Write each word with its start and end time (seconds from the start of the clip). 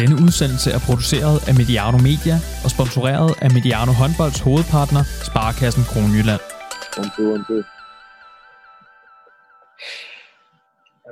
Denne 0.00 0.16
udsendelse 0.26 0.68
er 0.76 0.80
produceret 0.88 1.36
af 1.48 1.54
Mediano 1.60 1.98
Media 2.08 2.36
og 2.64 2.70
sponsoreret 2.74 3.30
af 3.44 3.48
Mediano 3.56 3.92
Håndbolds 4.00 4.40
hovedpartner, 4.46 5.02
Sparkassen 5.28 5.84
Kronjylland. 5.90 6.42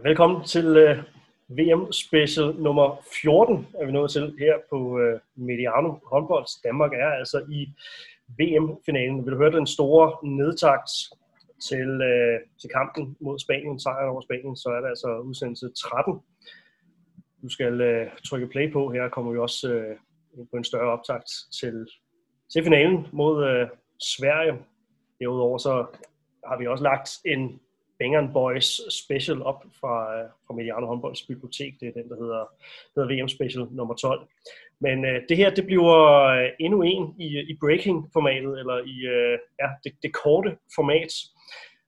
Velkommen 0.09 0.39
til 0.55 0.67
øh, 0.85 0.95
VM 1.59 1.83
Special 2.05 2.49
nummer 2.67 2.87
14, 3.23 3.67
er 3.79 3.85
vi 3.87 3.93
nået 3.93 4.11
til 4.17 4.25
her 4.43 4.55
på 4.71 4.79
øh, 5.03 5.15
Mediano 5.49 5.91
Håndbolds. 6.11 6.53
Danmark 6.67 6.93
er 7.05 7.11
altså 7.21 7.39
i 7.59 7.61
VM-finalen. 8.39 9.19
Vil 9.25 9.33
du 9.33 9.39
høre 9.43 9.59
den 9.61 9.67
store 9.77 10.07
nedtakt 10.41 10.91
til, 11.69 11.89
øh, 12.11 12.37
til 12.61 12.69
kampen 12.79 13.17
mod 13.25 13.37
Spanien, 13.45 13.81
sejren 13.81 14.11
over 14.13 14.23
Spanien, 14.27 14.57
så 14.63 14.69
er 14.77 14.81
det 14.81 14.89
altså 14.95 15.09
udsendelse 15.29 15.67
13 15.85 16.21
du 17.45 17.49
skal 17.49 17.81
øh, 17.81 18.07
trykke 18.29 18.49
play 18.49 18.73
på. 18.73 18.91
Her 18.93 19.09
kommer 19.09 19.33
vi 19.33 19.39
også 19.39 19.69
øh, 19.75 19.97
på 20.51 20.57
en 20.57 20.65
større 20.65 20.93
optakt 20.93 21.31
til, 21.61 21.87
til 22.53 22.65
finalen 22.65 23.07
mod 23.13 23.45
øh, 23.51 23.69
Sverige. 24.01 24.55
Derudover 25.21 25.59
så 25.59 25.87
har 26.49 26.59
vi 26.59 26.67
også 26.67 26.85
lagt 26.85 27.11
en 27.25 27.61
Banger 27.99 28.33
Boys 28.33 28.81
special 29.03 29.43
op 29.43 29.65
fra, 29.81 29.95
øh, 30.17 30.29
fra 30.47 30.55
Mediano 30.55 30.87
Håndbolds 30.87 31.23
bibliotek. 31.23 31.73
Det 31.81 31.89
er 31.89 31.93
den, 32.01 32.09
der 32.11 32.17
hedder, 32.23 32.45
hedder 32.95 33.09
VM 33.13 33.29
Special 33.29 33.67
nummer 33.71 33.95
12. 33.95 34.29
Men 34.81 35.05
øh, 35.05 35.23
det 35.29 35.37
her, 35.37 35.51
det 35.51 35.67
bliver 35.67 35.97
øh, 36.37 36.49
endnu 36.61 36.83
en 36.83 37.15
i, 37.21 37.37
øh, 37.39 37.45
i 37.51 37.55
breaking-formatet, 37.61 38.59
eller 38.61 38.77
i 38.95 38.97
øh, 39.17 39.39
ja, 39.61 39.69
det, 39.85 39.93
det 40.03 40.13
korte 40.13 40.57
format. 40.75 41.13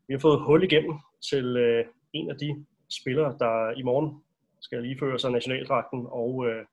Vi 0.09 0.15
har 0.15 0.19
fået 0.19 0.41
hul 0.47 0.63
igennem 0.63 0.95
til 1.31 1.57
øh, 1.57 1.85
en 2.13 2.31
af 2.31 2.37
de 2.37 2.65
spillere, 3.01 3.37
der 3.39 3.79
i 3.81 3.83
morgen 3.83 4.23
skal 4.67 4.83
lige 4.83 4.99
føre 4.99 5.19
sig 5.19 5.31
nationaldragten 5.31 6.07
og 6.11 6.47
øh, 6.47 6.65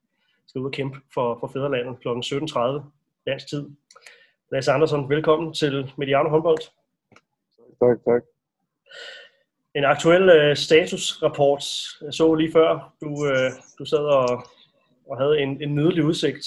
skal 0.47 0.61
ud 0.61 0.65
og 0.65 0.71
kæmpe 0.71 0.97
for, 1.13 1.37
for 1.39 1.47
fædrelandet 1.47 1.99
kl. 2.01 2.07
17.30 2.07 2.81
dansk 3.27 3.49
tid. 3.49 3.69
Lasse 4.51 4.71
Andersson, 4.71 5.09
velkommen 5.09 5.53
til 5.53 5.91
Mediano 5.97 6.29
håndbold. 6.29 6.61
Tak, 7.81 7.97
tak. 8.05 8.23
En 9.75 9.85
aktuel 9.85 10.29
øh, 10.29 10.55
statusrapport 10.55 11.63
jeg 12.01 12.13
så 12.13 12.35
lige 12.35 12.51
før. 12.51 12.93
Du, 13.01 13.25
øh, 13.25 13.51
du 13.79 13.85
sad 13.85 14.05
og, 14.19 14.43
og 15.09 15.17
havde 15.17 15.39
en, 15.39 15.63
en 15.63 15.75
nydelig 15.75 16.03
udsigt 16.05 16.45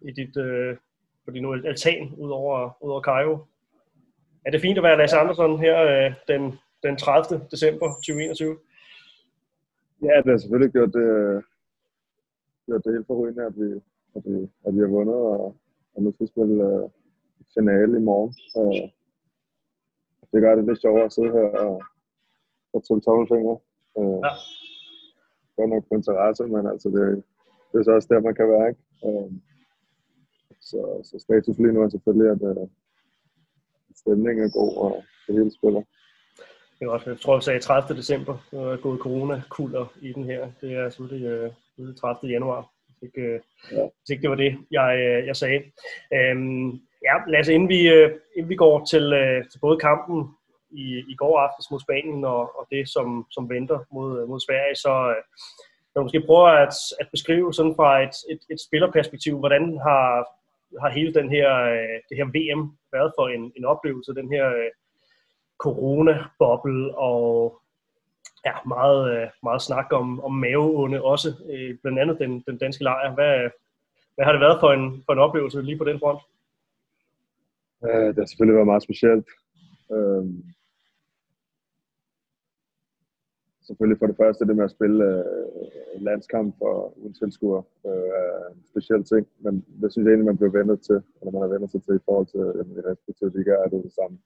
i 0.00 0.10
dit, 0.12 0.36
øh, 0.36 0.76
på 1.24 1.30
din 1.30 1.66
altan 1.66 2.14
ud 2.16 2.30
over, 2.30 2.76
ud 2.80 2.90
over 2.90 3.02
Cairo. 3.02 3.38
Er 4.46 4.50
det 4.50 4.60
fint 4.60 4.78
at 4.78 4.84
være 4.84 4.98
Lasse 4.98 5.16
Andersson 5.16 5.60
her 5.60 5.82
øh, 5.82 6.14
den, 6.28 6.58
den 6.82 6.96
30. 6.96 7.40
december 7.50 7.88
2021? 7.88 8.56
Ja, 10.02 10.16
det 10.22 10.30
har 10.30 10.36
selvfølgelig 10.36 10.72
gjort 10.72 10.92
det, 10.92 11.08
gjort 12.66 12.84
det 12.84 12.92
helt 12.92 13.06
forrygende, 13.06 13.44
at 13.46 13.56
vi, 13.60 13.68
at 14.16 14.22
vi, 14.24 14.50
at 14.66 14.74
vi 14.74 14.80
har 14.80 14.86
vundet, 14.96 15.14
og, 15.14 15.56
og 15.94 16.02
nu 16.02 16.12
skal 16.12 16.24
vi 16.24 16.28
spille 16.34 16.56
uh, 16.64 16.90
finale 17.54 17.98
i 17.98 18.02
morgen. 18.10 18.34
Uh, 18.60 18.88
det 20.32 20.42
gør 20.42 20.54
det 20.54 20.64
lidt 20.64 20.80
sjovere 20.80 21.04
at 21.04 21.12
sidde 21.12 21.32
her 21.32 21.48
og, 21.66 21.82
og 22.72 22.84
tælle 22.84 23.00
tommelfingre. 23.00 23.58
Uh, 23.94 24.20
ja. 24.26 24.32
Godt 25.56 25.70
nok 25.70 25.84
på 25.88 25.94
interesse, 25.94 26.46
men 26.46 26.66
altså 26.66 26.88
det, 26.88 27.24
det 27.72 27.78
er 27.78 27.84
så 27.84 27.92
også 27.92 28.08
der, 28.10 28.20
man 28.20 28.34
kan 28.34 28.48
være, 28.48 28.68
ikke? 28.68 28.82
Uh, 29.06 29.32
så, 30.60 30.80
så 31.08 31.18
status 31.18 31.58
lige 31.58 31.72
nu 31.72 31.80
er 31.82 31.88
selvfølgelig, 31.88 32.30
at 32.30 32.42
uh, 32.50 32.68
stemningen 34.00 34.44
er 34.44 34.52
god, 34.60 34.72
og 34.84 35.04
det 35.26 35.34
hele 35.38 35.50
spiller. 35.58 35.82
Det 36.82 36.90
også, 36.90 37.10
jeg 37.10 37.20
tror, 37.20 37.36
jeg 37.36 37.42
sagde 37.42 37.60
30. 37.60 37.98
december, 37.98 38.36
der 38.50 38.72
er 38.72 38.76
gået 38.76 39.00
corona-kulder 39.00 39.86
i 40.00 40.12
den 40.12 40.24
her. 40.24 40.50
Det 40.60 40.72
er 40.72 40.90
selvfølgelig 40.90 41.52
øh, 41.78 41.94
30. 42.00 42.32
januar, 42.32 42.70
hvis 42.86 43.08
ikke, 43.08 43.20
øh, 43.20 43.40
ja. 43.72 43.82
hvis 43.98 44.10
ikke 44.10 44.22
det 44.22 44.30
var 44.30 44.36
det, 44.36 44.58
jeg, 44.70 44.88
øh, 44.98 45.26
jeg 45.26 45.36
sagde. 45.36 45.60
Øhm, 46.14 46.70
ja, 47.06 47.14
lad 47.28 47.40
os 47.40 47.48
inden 47.48 47.68
vi, 47.68 47.88
øh, 47.88 48.10
inden 48.36 48.48
vi 48.48 48.56
går 48.56 48.84
til, 48.84 49.12
øh, 49.12 49.48
til 49.50 49.58
både 49.58 49.78
kampen 49.78 50.18
i, 50.70 50.86
i 51.12 51.14
går 51.14 51.38
aftes 51.38 51.70
mod 51.70 51.80
Spanien 51.80 52.24
og, 52.24 52.42
og 52.58 52.66
det, 52.70 52.88
som, 52.88 53.26
som 53.30 53.50
venter 53.50 53.78
mod, 53.92 54.26
mod 54.26 54.40
Sverige, 54.40 54.76
så 54.76 54.94
øh, 55.14 55.22
jeg 55.94 56.02
måske 56.02 56.26
prøve 56.26 56.60
at, 56.62 56.74
at 57.00 57.08
beskrive 57.10 57.54
sådan 57.54 57.76
fra 57.76 58.02
et, 58.02 58.16
et, 58.32 58.40
et 58.50 58.60
spillerperspektiv, 58.66 59.38
hvordan 59.38 59.64
har, 59.86 60.04
har 60.82 60.90
hele 60.98 61.14
den 61.14 61.28
her, 61.30 61.48
øh, 61.74 61.96
det 62.08 62.16
her 62.20 62.28
VM 62.36 62.62
været 62.92 63.12
for 63.18 63.28
en, 63.28 63.52
en 63.56 63.64
oplevelse, 63.64 64.14
den 64.20 64.28
her 64.34 64.46
øh, 64.48 64.70
corona-boble 65.64 66.94
og 66.98 67.58
ja, 68.46 68.54
meget, 68.66 69.00
øh, 69.14 69.28
meget 69.42 69.62
snak 69.62 69.86
om, 69.92 70.24
om 70.24 70.32
maveonde 70.32 71.02
også, 71.02 71.28
øh, 71.52 71.78
blandt 71.82 71.98
andet 71.98 72.18
den, 72.18 72.44
den 72.46 72.56
danske 72.58 72.84
lejr. 72.84 73.14
Hvad, 73.14 73.50
hvad 74.14 74.24
har 74.24 74.32
det 74.32 74.40
været 74.40 74.60
for 74.60 74.70
en, 74.72 75.02
for 75.06 75.12
en 75.12 75.18
oplevelse 75.18 75.62
lige 75.62 75.78
på 75.78 75.84
den 75.84 75.98
front? 75.98 76.20
Uh, 77.80 78.08
det 78.12 78.18
har 78.18 78.26
selvfølgelig 78.26 78.56
været 78.56 78.72
meget 78.72 78.82
specielt. 78.82 79.28
Uh, 79.88 80.26
selvfølgelig 83.66 83.98
for 83.98 84.06
det 84.06 84.16
første 84.16 84.46
det 84.46 84.56
med 84.56 84.64
at 84.64 84.76
spille 84.76 85.04
uh, 85.94 86.02
landskamp 86.02 86.58
for 86.58 86.98
uden 86.98 87.14
tilskuer 87.14 87.62
uh, 87.82 88.08
er 88.22 88.48
en 88.54 88.62
speciel 88.70 89.04
ting, 89.04 89.26
men 89.44 89.54
det 89.80 89.92
synes 89.92 90.04
jeg 90.04 90.10
egentlig, 90.12 90.30
man 90.30 90.36
bliver 90.40 90.58
vendet 90.58 90.80
til, 90.88 90.98
eller 91.18 91.32
man 91.32 91.42
har 91.42 91.52
vendt 91.54 91.70
sig 91.70 91.82
til 91.82 91.94
i 91.96 92.04
forhold 92.06 92.26
til 92.26 92.40
jamen, 92.58 92.76
de 92.76 92.90
respektive 92.90 93.32
ligaer, 93.36 93.62
er 93.64 93.68
det 93.68 93.84
det 93.84 93.92
samme 94.00 94.16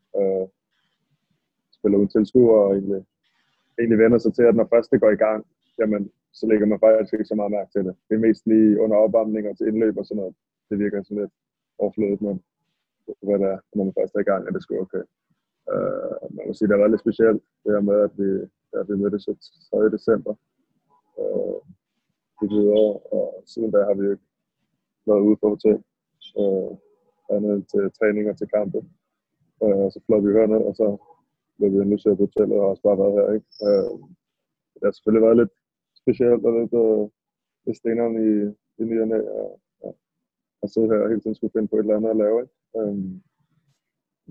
eller 1.86 1.98
uden 1.98 2.14
tilskuer, 2.14 2.58
og 2.66 2.72
egentlig, 2.76 3.02
egentlig 3.78 3.98
vender 4.04 4.18
sig 4.18 4.32
til, 4.34 4.44
at 4.50 4.56
når 4.56 4.68
først 4.72 4.90
det 4.90 5.00
går 5.00 5.10
i 5.10 5.22
gang, 5.26 5.40
jamen, 5.80 6.02
så 6.38 6.42
lægger 6.50 6.66
man 6.66 6.82
faktisk 6.84 7.12
ikke 7.12 7.30
så 7.30 7.34
meget 7.40 7.56
mærke 7.56 7.70
til 7.72 7.84
det. 7.86 7.94
Det 8.06 8.14
er 8.14 8.26
mest 8.26 8.42
lige 8.46 8.80
under 8.82 8.96
opvarmning 8.96 9.48
og 9.48 9.56
til 9.56 9.68
indløb 9.70 9.96
og 9.98 10.06
sådan 10.06 10.20
noget. 10.20 10.34
Det 10.70 10.78
virker 10.78 11.02
sådan 11.02 11.22
lidt 11.22 11.34
overflødigt, 11.78 12.22
men 12.22 12.36
hvad 13.26 13.38
det 13.42 13.48
er, 13.54 13.58
når 13.74 13.84
man 13.84 13.96
først 13.98 14.14
er 14.14 14.24
i 14.24 14.30
gang, 14.30 14.42
er 14.42 14.52
det 14.52 14.62
sgu 14.62 14.74
okay. 14.86 15.04
Uh, 15.72 16.14
man 16.36 16.44
må 16.46 16.52
sige, 16.54 16.68
det 16.68 16.74
har 16.74 16.82
været 16.82 16.94
lidt 16.94 17.04
specielt, 17.06 17.42
det 17.62 17.72
her 17.74 17.84
med, 17.90 17.98
at 18.06 18.12
vi, 18.20 18.28
at 18.78 18.84
vi 18.88 18.94
mødtes 19.02 19.24
3. 19.70 19.90
december 19.96 20.34
uh, 21.22 21.60
i 22.44 22.46
videre, 22.54 22.88
og 23.16 23.26
siden 23.52 23.70
da 23.70 23.78
har 23.88 23.94
vi 24.00 24.04
ikke 24.12 24.26
været 25.08 25.26
ude 25.26 25.36
på 25.42 25.48
hotel, 25.54 25.78
uh, 26.42 26.70
andet 27.34 27.56
til 27.72 27.82
træning 27.98 28.24
og 28.30 28.36
til 28.38 28.48
kampe. 28.56 28.78
Uh, 29.64 29.86
så 29.92 29.98
fløj 30.06 30.20
vi 30.20 30.32
herned, 30.38 30.62
og 30.68 30.74
så 30.80 30.86
blev 31.56 31.68
vi 31.72 31.84
nødt 31.84 32.02
til 32.02 32.14
at 32.14 32.22
fortælle, 32.24 32.54
og 32.54 32.68
også 32.70 32.82
bare 32.82 32.98
været 33.02 33.16
her. 33.18 33.26
Ikke? 33.36 33.48
Øh, 33.66 33.90
det 34.74 34.84
har 34.84 34.92
selvfølgelig 34.94 35.26
været 35.26 35.40
lidt 35.42 35.54
specielt 36.02 36.42
og 36.48 36.52
lidt, 36.60 36.74
øh, 36.84 37.04
lidt 37.66 37.78
steneren 37.80 38.14
i, 38.28 38.30
i 38.80 38.82
nyerne 38.90 39.18
og, 39.38 39.48
ja, 39.84 39.90
at 40.62 40.70
sidde 40.70 40.90
her 40.90 41.00
og 41.04 41.08
hele 41.08 41.20
tiden 41.20 41.38
skulle 41.38 41.54
finde 41.54 41.68
på 41.68 41.76
et 41.76 41.84
eller 41.84 41.96
andet 41.96 42.14
at 42.14 42.20
lave. 42.24 42.36
Ikke? 42.42 42.54
Øh, 42.78 42.96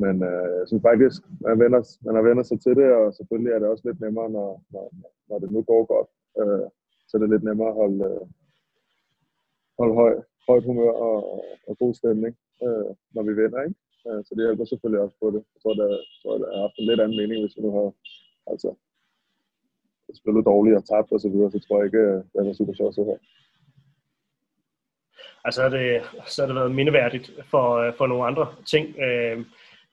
men 0.04 0.16
øh, 0.30 0.50
jeg 0.60 0.66
synes 0.68 0.84
faktisk, 0.90 1.20
man, 1.46 1.60
vender, 1.64 1.82
man 2.06 2.16
har 2.16 2.24
vendt 2.28 2.48
sig 2.48 2.60
til 2.62 2.76
det, 2.80 2.90
og 3.00 3.14
selvfølgelig 3.14 3.52
er 3.52 3.60
det 3.60 3.68
også 3.68 3.84
lidt 3.88 4.00
nemmere, 4.06 4.30
når, 4.38 4.50
når, 4.74 4.86
når 5.30 5.38
det 5.40 5.52
nu 5.52 5.62
går 5.72 5.84
godt. 5.94 6.10
Øh, 6.40 6.68
så 7.08 7.12
er 7.18 7.22
det 7.22 7.30
lidt 7.30 7.44
nemmere 7.44 7.70
at 7.70 7.80
holde, 7.82 8.00
øh, 8.10 8.26
holde 9.80 9.96
høj, 10.02 10.14
højt 10.48 10.66
humør 10.70 10.92
og, 11.08 11.18
og 11.68 11.78
god 11.78 11.94
stemning, 11.94 12.34
øh, 12.66 12.90
når 13.16 13.24
vi 13.24 13.34
vinder. 13.42 13.62
Ikke? 13.64 13.80
Øh, 14.08 14.20
så 14.26 14.32
det 14.36 14.46
hjælper 14.46 14.66
selvfølgelig 14.66 15.02
også 15.06 15.18
på 15.22 15.28
det. 15.34 15.42
Jeg 15.54 15.60
tror, 15.62 15.74
jeg 15.94 16.00
tror, 16.22 16.38
der 16.38 16.48
har 16.54 16.62
haft 16.66 16.78
en 16.80 16.88
lidt 16.90 17.02
anden 17.04 17.18
mening, 17.22 17.38
hvis 17.42 17.58
vi 17.58 17.62
nu 17.62 17.72
har 17.78 17.88
altså, 18.52 18.70
spillet 20.22 20.46
dårligt 20.52 20.78
og 20.80 20.86
tabt 20.86 21.12
og 21.12 21.20
så 21.20 21.30
videre, 21.30 21.52
så 21.52 21.60
tror 21.60 21.78
jeg 21.78 21.86
ikke, 21.90 22.04
øh, 22.14 22.20
det 22.32 22.50
er 22.50 22.54
super 22.60 22.74
sjovt 22.74 22.96
her. 23.12 23.20
Altså 25.48 25.60
er 25.64 25.70
det, 25.70 25.86
så 26.26 26.42
har 26.42 26.48
det 26.48 26.56
været 26.56 26.76
mindeværdigt 26.80 27.28
for, 27.52 27.66
øh, 27.82 27.94
for 27.98 28.08
nogle 28.08 28.26
andre 28.30 28.46
ting. 28.74 28.86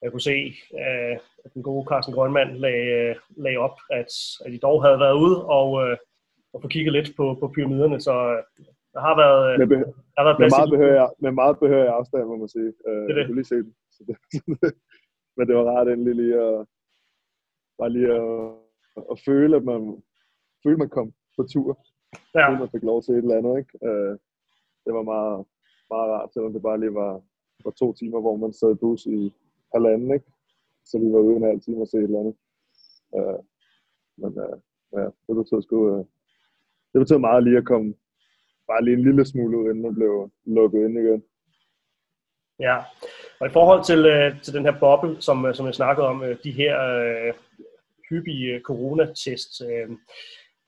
Jeg 0.03 0.11
kunne 0.11 0.29
se, 0.31 0.37
at 1.45 1.53
den 1.53 1.63
gode 1.63 1.85
Carsten 1.89 2.13
Grønmand 2.13 2.51
lagde, 2.57 3.15
lagde 3.37 3.57
op, 3.57 3.77
at, 3.91 4.11
at 4.45 4.51
de 4.51 4.57
dog 4.57 4.83
havde 4.85 4.99
været 4.99 5.17
ude 5.23 5.45
og, 5.45 5.67
og 6.53 6.61
få 6.61 6.67
kigget 6.67 6.93
lidt 6.93 7.09
på, 7.17 7.37
på 7.39 7.47
pyramiderne, 7.55 8.01
så 8.01 8.13
der 8.93 8.99
har 8.99 9.15
været, 9.23 9.59
med, 9.59 9.67
be- 9.67 9.75
der 10.13 10.19
har 10.21 10.23
været 10.23 10.39
med, 10.39 10.49
meget 10.57 10.71
behørig, 10.71 11.09
med 11.19 11.31
meget 11.31 11.59
behørig 11.59 11.89
afstand, 11.89 12.23
må 12.23 12.35
man 12.35 12.47
sige. 12.47 12.65
Det 12.65 12.75
det. 13.09 13.17
Jeg 13.17 13.25
kunne 13.25 13.35
lige 13.35 13.45
se 13.53 13.55
den. 13.55 13.75
Det, 14.07 14.15
men 15.35 15.47
det 15.47 15.55
var 15.55 15.65
rart 15.71 15.87
endelig 15.87 16.15
lige 16.15 16.39
at, 16.41 16.67
bare 17.77 17.89
lige 17.89 18.11
at, 18.13 18.53
at 19.11 19.17
føle, 19.25 19.55
at 19.55 19.63
man, 19.63 20.03
føle, 20.63 20.73
at 20.73 20.79
man 20.79 20.89
kom 20.89 21.13
på 21.37 21.43
tur. 21.53 21.71
Ja. 22.35 22.47
Føle, 22.47 22.59
man 22.59 22.73
fik 22.75 22.83
lov 22.83 23.01
til 23.01 23.13
et 23.13 23.17
eller 23.17 23.37
andet. 23.37 23.57
Ikke? 23.61 23.73
Uh, 23.87 24.13
det 24.85 24.91
var 24.97 25.03
meget, 25.13 25.45
meget 25.91 26.07
rart, 26.13 26.33
selvom 26.33 26.53
det 26.53 26.61
bare 26.61 26.79
lige 26.79 26.93
var, 26.93 27.13
var 27.65 27.71
to 27.71 27.93
timer, 27.93 28.19
hvor 28.21 28.35
man 28.35 28.53
sad 28.53 28.71
i 28.71 28.81
bus 28.83 29.05
i 29.05 29.33
halvanden. 29.73 30.13
Ikke? 30.13 30.29
Så 30.85 30.99
vi 30.99 31.07
var 31.13 31.19
ude 31.19 31.35
en 31.35 31.49
halv 31.51 31.61
time 31.61 31.81
og 31.81 31.87
se 31.87 31.97
et 31.97 32.03
eller 32.03 32.19
andet. 32.19 32.35
Uh, 33.17 33.39
men 34.21 34.31
uh, 34.45 34.57
ja, 34.97 35.05
det 35.25 35.33
betød 35.39 35.61
sgu, 35.61 35.77
uh, 35.91 36.05
det 36.91 36.99
betød 37.01 37.17
meget 37.17 37.43
lige 37.43 37.57
at 37.57 37.65
komme 37.65 37.93
bare 38.67 38.83
lige 38.83 38.97
en 38.97 39.03
lille 39.03 39.25
smule 39.25 39.57
ud, 39.57 39.69
inden 39.69 39.81
man 39.81 39.95
blev 39.95 40.31
lukket 40.45 40.79
ind 40.85 40.97
igen. 40.97 41.23
Ja, 42.59 42.77
og 43.43 43.49
i 43.49 43.55
forhold 43.57 43.83
til, 43.83 44.05
øh, 44.05 44.41
til 44.41 44.53
den 44.53 44.65
her 44.65 44.79
boble, 44.79 45.21
som, 45.21 45.45
øh, 45.45 45.55
som 45.55 45.65
jeg 45.65 45.75
snakkede 45.75 46.07
om, 46.07 46.23
øh, 46.23 46.37
de 46.43 46.51
her 46.51 46.75
øh, 47.03 47.33
hyppige 48.09 48.61
coronatests, 48.69 49.61
øh, 49.61 49.89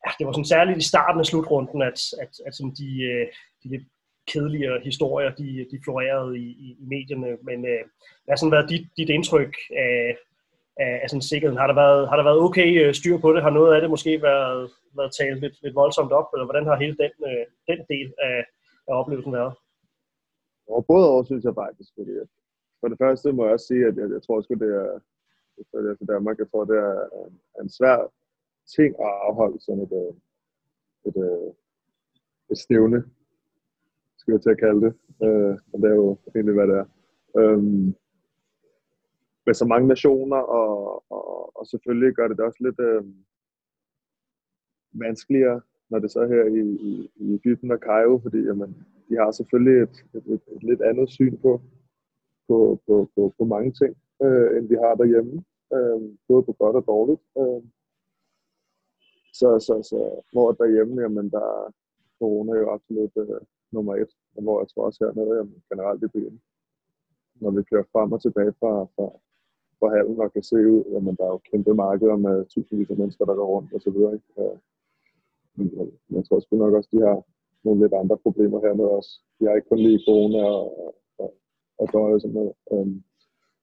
ja, 0.04 0.10
det 0.18 0.24
var 0.26 0.32
sådan 0.34 0.54
særligt 0.54 0.78
i 0.78 0.90
starten 0.92 1.20
af 1.20 1.26
slutrunden, 1.26 1.82
at, 1.82 2.00
at, 2.24 2.32
at 2.48 2.56
sådan 2.56 2.76
de, 2.82 2.90
øh, 3.12 3.28
de 3.64 3.68
lidt 3.70 3.86
kedeligere 4.32 4.80
historier, 4.90 5.32
de, 5.42 5.66
de 5.72 5.78
florerede 5.84 6.40
i, 6.40 6.48
i, 6.66 6.68
i 6.82 6.86
medierne. 6.94 7.38
Men 7.48 7.60
øh, 7.72 7.84
hvad 8.24 8.34
har 8.34 8.42
sådan 8.42 8.58
været 8.58 8.70
dit, 8.70 8.86
dit 8.98 9.10
indtryk 9.10 9.54
af, 9.86 10.18
af, 10.84 10.94
af 11.04 11.10
sådan 11.10 11.30
sikkerheden? 11.32 11.62
Har 11.62 11.68
der, 11.68 11.78
været, 11.84 12.10
har 12.10 12.16
der 12.18 12.24
været 12.30 12.44
okay 12.48 12.70
øh, 12.82 12.94
styr 12.94 13.18
på 13.18 13.34
det? 13.34 13.44
Har 13.44 13.50
noget 13.50 13.76
af 13.76 13.82
det 13.82 13.90
måske 13.90 14.22
været, 14.22 14.72
været 14.98 15.12
talt 15.20 15.40
lidt, 15.44 15.56
lidt 15.64 15.76
voldsomt 15.76 16.12
op? 16.12 16.28
Eller 16.34 16.46
hvordan 16.46 16.66
har 16.66 16.76
hele 16.84 16.98
den, 17.04 17.14
øh, 17.30 17.46
den 17.70 17.80
del 17.94 18.08
af, 18.28 18.40
af 18.88 18.94
oplevelsen 19.02 19.34
været? 19.34 19.54
Og 20.68 20.86
både 20.92 21.10
over, 21.12 21.24
synes 21.24 21.44
jeg 21.44 21.56
faktisk, 21.64 21.90
fordi 21.98 22.12
for 22.86 22.90
det 22.90 23.04
første 23.06 23.34
må 23.34 23.44
jeg 23.44 23.54
også 23.54 23.68
sige, 23.68 23.86
at 23.86 23.98
jeg, 23.98 24.10
jeg 24.12 24.22
tror 24.24 24.42
sgu, 24.42 24.54
det 24.54 24.72
er, 24.82 25.00
det 25.58 25.90
er 25.92 25.96
for 25.98 26.06
Danmark, 26.14 26.38
jeg 26.40 26.50
tror, 26.52 26.66
det 26.66 26.78
er 26.78 26.96
en 27.62 27.70
svær 27.70 28.12
ting 28.76 28.96
at 29.06 29.14
afholde 29.28 29.60
sådan 29.62 29.84
et, 29.86 29.94
øh, 30.02 30.14
et, 31.08 31.18
øh, 31.26 31.48
et, 31.48 32.52
et 32.52 32.58
stævne, 32.58 33.00
skal 34.18 34.32
jeg 34.32 34.42
til 34.42 34.50
at 34.50 34.60
kalde 34.66 34.82
det. 34.86 34.94
Øh, 35.26 35.56
og 35.74 35.78
det 35.82 35.88
er 35.92 35.96
jo 35.96 36.18
egentlig, 36.36 36.54
hvad 36.54 36.68
det 36.68 36.78
er. 36.84 36.88
Øhm, 37.40 37.96
med 39.46 39.54
så 39.54 39.66
mange 39.66 39.88
nationer, 39.88 40.38
og, 40.38 41.04
og, 41.10 41.58
og 41.58 41.68
selvfølgelig 41.68 42.16
gør 42.16 42.28
det 42.28 42.38
det 42.38 42.46
også 42.46 42.60
lidt 42.68 42.80
øh, 42.80 43.04
vanskeligere, 44.92 45.62
når 45.90 46.00
det 46.00 46.12
så 46.12 46.20
er 46.20 46.28
her 46.28 46.46
i, 46.46 46.62
i, 46.90 47.12
i 47.16 47.36
Egypten 47.36 47.72
og 47.72 47.78
Cairo, 47.78 48.20
fordi 48.20 48.38
jamen, 48.38 48.86
de 49.10 49.16
har 49.16 49.32
selvfølgelig 49.32 49.82
et, 49.84 50.06
et, 50.14 50.26
et, 50.34 50.42
et 50.56 50.64
lidt 50.64 50.82
andet 50.82 51.10
syn 51.10 51.38
på, 51.38 51.62
på, 52.48 52.80
på, 52.86 53.10
på, 53.16 53.34
på 53.38 53.44
mange 53.46 53.72
ting, 53.72 53.94
øh, 54.24 54.58
end 54.58 54.68
vi 54.68 54.76
har 54.84 54.96
derhjemme, 54.96 55.44
øh, 55.76 56.02
både 56.28 56.44
på 56.44 56.52
godt 56.60 56.76
og 56.76 56.86
dårligt. 56.88 57.22
Øh. 57.42 57.62
Så, 59.40 59.50
så, 59.68 59.76
så 59.90 60.00
hvor 60.34 60.52
derhjemme, 60.52 61.02
jamen, 61.02 61.30
der 61.30 61.46
er 61.58 61.74
corona 62.20 62.54
jo 62.62 62.68
absolut 62.76 63.12
øh, 63.18 63.42
nummer 63.72 63.96
et, 63.96 64.12
og 64.36 64.42
hvor 64.44 64.60
jeg 64.62 64.68
tror 64.70 64.86
også 64.86 65.00
hernede, 65.06 65.38
jamen, 65.38 65.64
generelt 65.72 66.04
i 66.04 66.08
byen, 66.08 66.42
når 67.42 67.52
vi 67.52 67.64
kører 67.64 67.92
frem 67.92 68.12
og 68.12 68.22
tilbage 68.22 68.54
fra, 68.60 68.74
fra, 68.96 69.08
fra 69.80 69.88
hallen 69.96 70.20
og 70.20 70.34
kan 70.34 70.44
se 70.44 70.56
ud, 70.56 70.84
jamen, 70.94 71.16
der 71.16 71.24
er 71.26 71.34
jo 71.36 71.48
kæmpe 71.52 71.74
markeder 71.74 72.18
med 72.28 72.46
tusindvis 72.46 72.90
af 72.90 72.98
mennesker, 72.98 73.26
der 73.26 73.36
går 73.36 73.48
rundt 73.56 73.74
og 73.74 73.82
så 73.82 73.90
videre. 73.92 74.14
Ikke? 74.14 74.30
Øh, 74.42 74.58
men 75.56 75.68
øh, 75.82 76.16
jeg 76.16 76.26
tror 76.26 76.40
sgu 76.40 76.58
nok 76.58 76.74
også, 76.74 76.90
de 76.94 77.02
har 77.08 77.18
nogle 77.64 77.82
lidt 77.82 77.94
andre 77.94 78.18
problemer 78.18 78.60
hernede 78.66 78.90
også. 78.90 79.12
De 79.40 79.46
har 79.46 79.56
ikke 79.56 79.70
kun 79.70 79.80
lige 79.80 80.06
corona 80.08 80.42
og, 80.44 80.96
og, 81.82 81.84
og 81.84 81.94
døje 81.94 82.16
og 82.18 82.22
sådan 82.22 82.38
noget. 82.40 82.54
Øhm, 82.72 82.98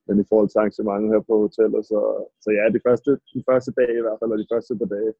men 0.07 0.21
i 0.21 0.29
forhold 0.29 0.49
til 0.49 0.59
arrangementet 0.59 1.13
her 1.13 1.23
på 1.29 1.35
hotellet, 1.45 1.83
så, 1.91 1.99
så 2.43 2.49
ja, 2.59 2.65
de 2.77 2.81
første, 2.87 3.11
de 3.35 3.41
første 3.49 3.71
dage 3.81 3.99
i 3.99 4.05
hvert 4.05 4.19
fald, 4.21 4.35
og 4.35 4.39
de 4.39 4.53
første 4.53 4.73
par 4.81 4.91
dage, 4.97 5.13